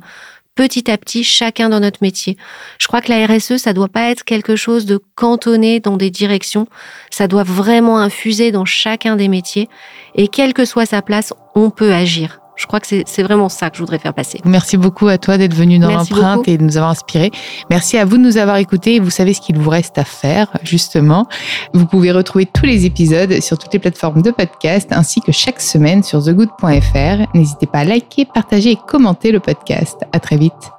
petit 0.55 0.89
à 0.89 0.97
petit, 0.97 1.23
chacun 1.23 1.69
dans 1.69 1.81
notre 1.81 1.99
métier. 2.01 2.37
Je 2.79 2.87
crois 2.87 3.01
que 3.01 3.11
la 3.11 3.25
RSE, 3.27 3.57
ça 3.57 3.73
doit 3.73 3.89
pas 3.89 4.09
être 4.09 4.23
quelque 4.23 4.55
chose 4.55 4.85
de 4.85 4.99
cantonné 5.15 5.81
dans 5.81 5.97
des 5.97 6.09
directions. 6.09 6.67
Ça 7.11 7.27
doit 7.27 7.43
vraiment 7.43 7.99
infuser 7.99 8.51
dans 8.51 8.65
chacun 8.65 9.17
des 9.17 9.27
métiers. 9.27 9.69
Et 10.15 10.27
quelle 10.29 10.53
que 10.53 10.65
soit 10.65 10.85
sa 10.85 11.01
place, 11.01 11.33
on 11.53 11.69
peut 11.69 11.93
agir. 11.93 12.39
Je 12.55 12.65
crois 12.67 12.79
que 12.79 12.87
c'est 12.87 13.23
vraiment 13.23 13.49
ça 13.49 13.69
que 13.69 13.77
je 13.77 13.81
voudrais 13.81 13.99
faire 13.99 14.13
passer. 14.13 14.39
Merci 14.45 14.77
beaucoup 14.77 15.07
à 15.07 15.17
toi 15.17 15.37
d'être 15.37 15.53
venu 15.53 15.79
dans 15.79 15.91
l'empreinte 15.91 16.47
et 16.47 16.57
de 16.57 16.63
nous 16.63 16.77
avoir 16.77 16.91
inspiré. 16.91 17.31
Merci 17.69 17.97
à 17.97 18.05
vous 18.05 18.17
de 18.17 18.23
nous 18.23 18.37
avoir 18.37 18.57
écoutés. 18.57 18.99
Vous 18.99 19.09
savez 19.09 19.33
ce 19.33 19.41
qu'il 19.41 19.57
vous 19.57 19.69
reste 19.69 19.97
à 19.97 20.03
faire, 20.03 20.47
justement. 20.63 21.27
Vous 21.73 21.85
pouvez 21.85 22.11
retrouver 22.11 22.45
tous 22.45 22.65
les 22.65 22.85
épisodes 22.85 23.41
sur 23.41 23.57
toutes 23.57 23.73
les 23.73 23.79
plateformes 23.79 24.21
de 24.21 24.31
podcast 24.31 24.89
ainsi 24.91 25.21
que 25.21 25.31
chaque 25.31 25.61
semaine 25.61 26.03
sur 26.03 26.23
thegood.fr. 26.23 27.27
N'hésitez 27.33 27.67
pas 27.67 27.79
à 27.79 27.83
liker, 27.83 28.25
partager 28.25 28.71
et 28.71 28.77
commenter 28.87 29.31
le 29.31 29.39
podcast. 29.39 29.97
À 30.11 30.19
très 30.19 30.37
vite. 30.37 30.74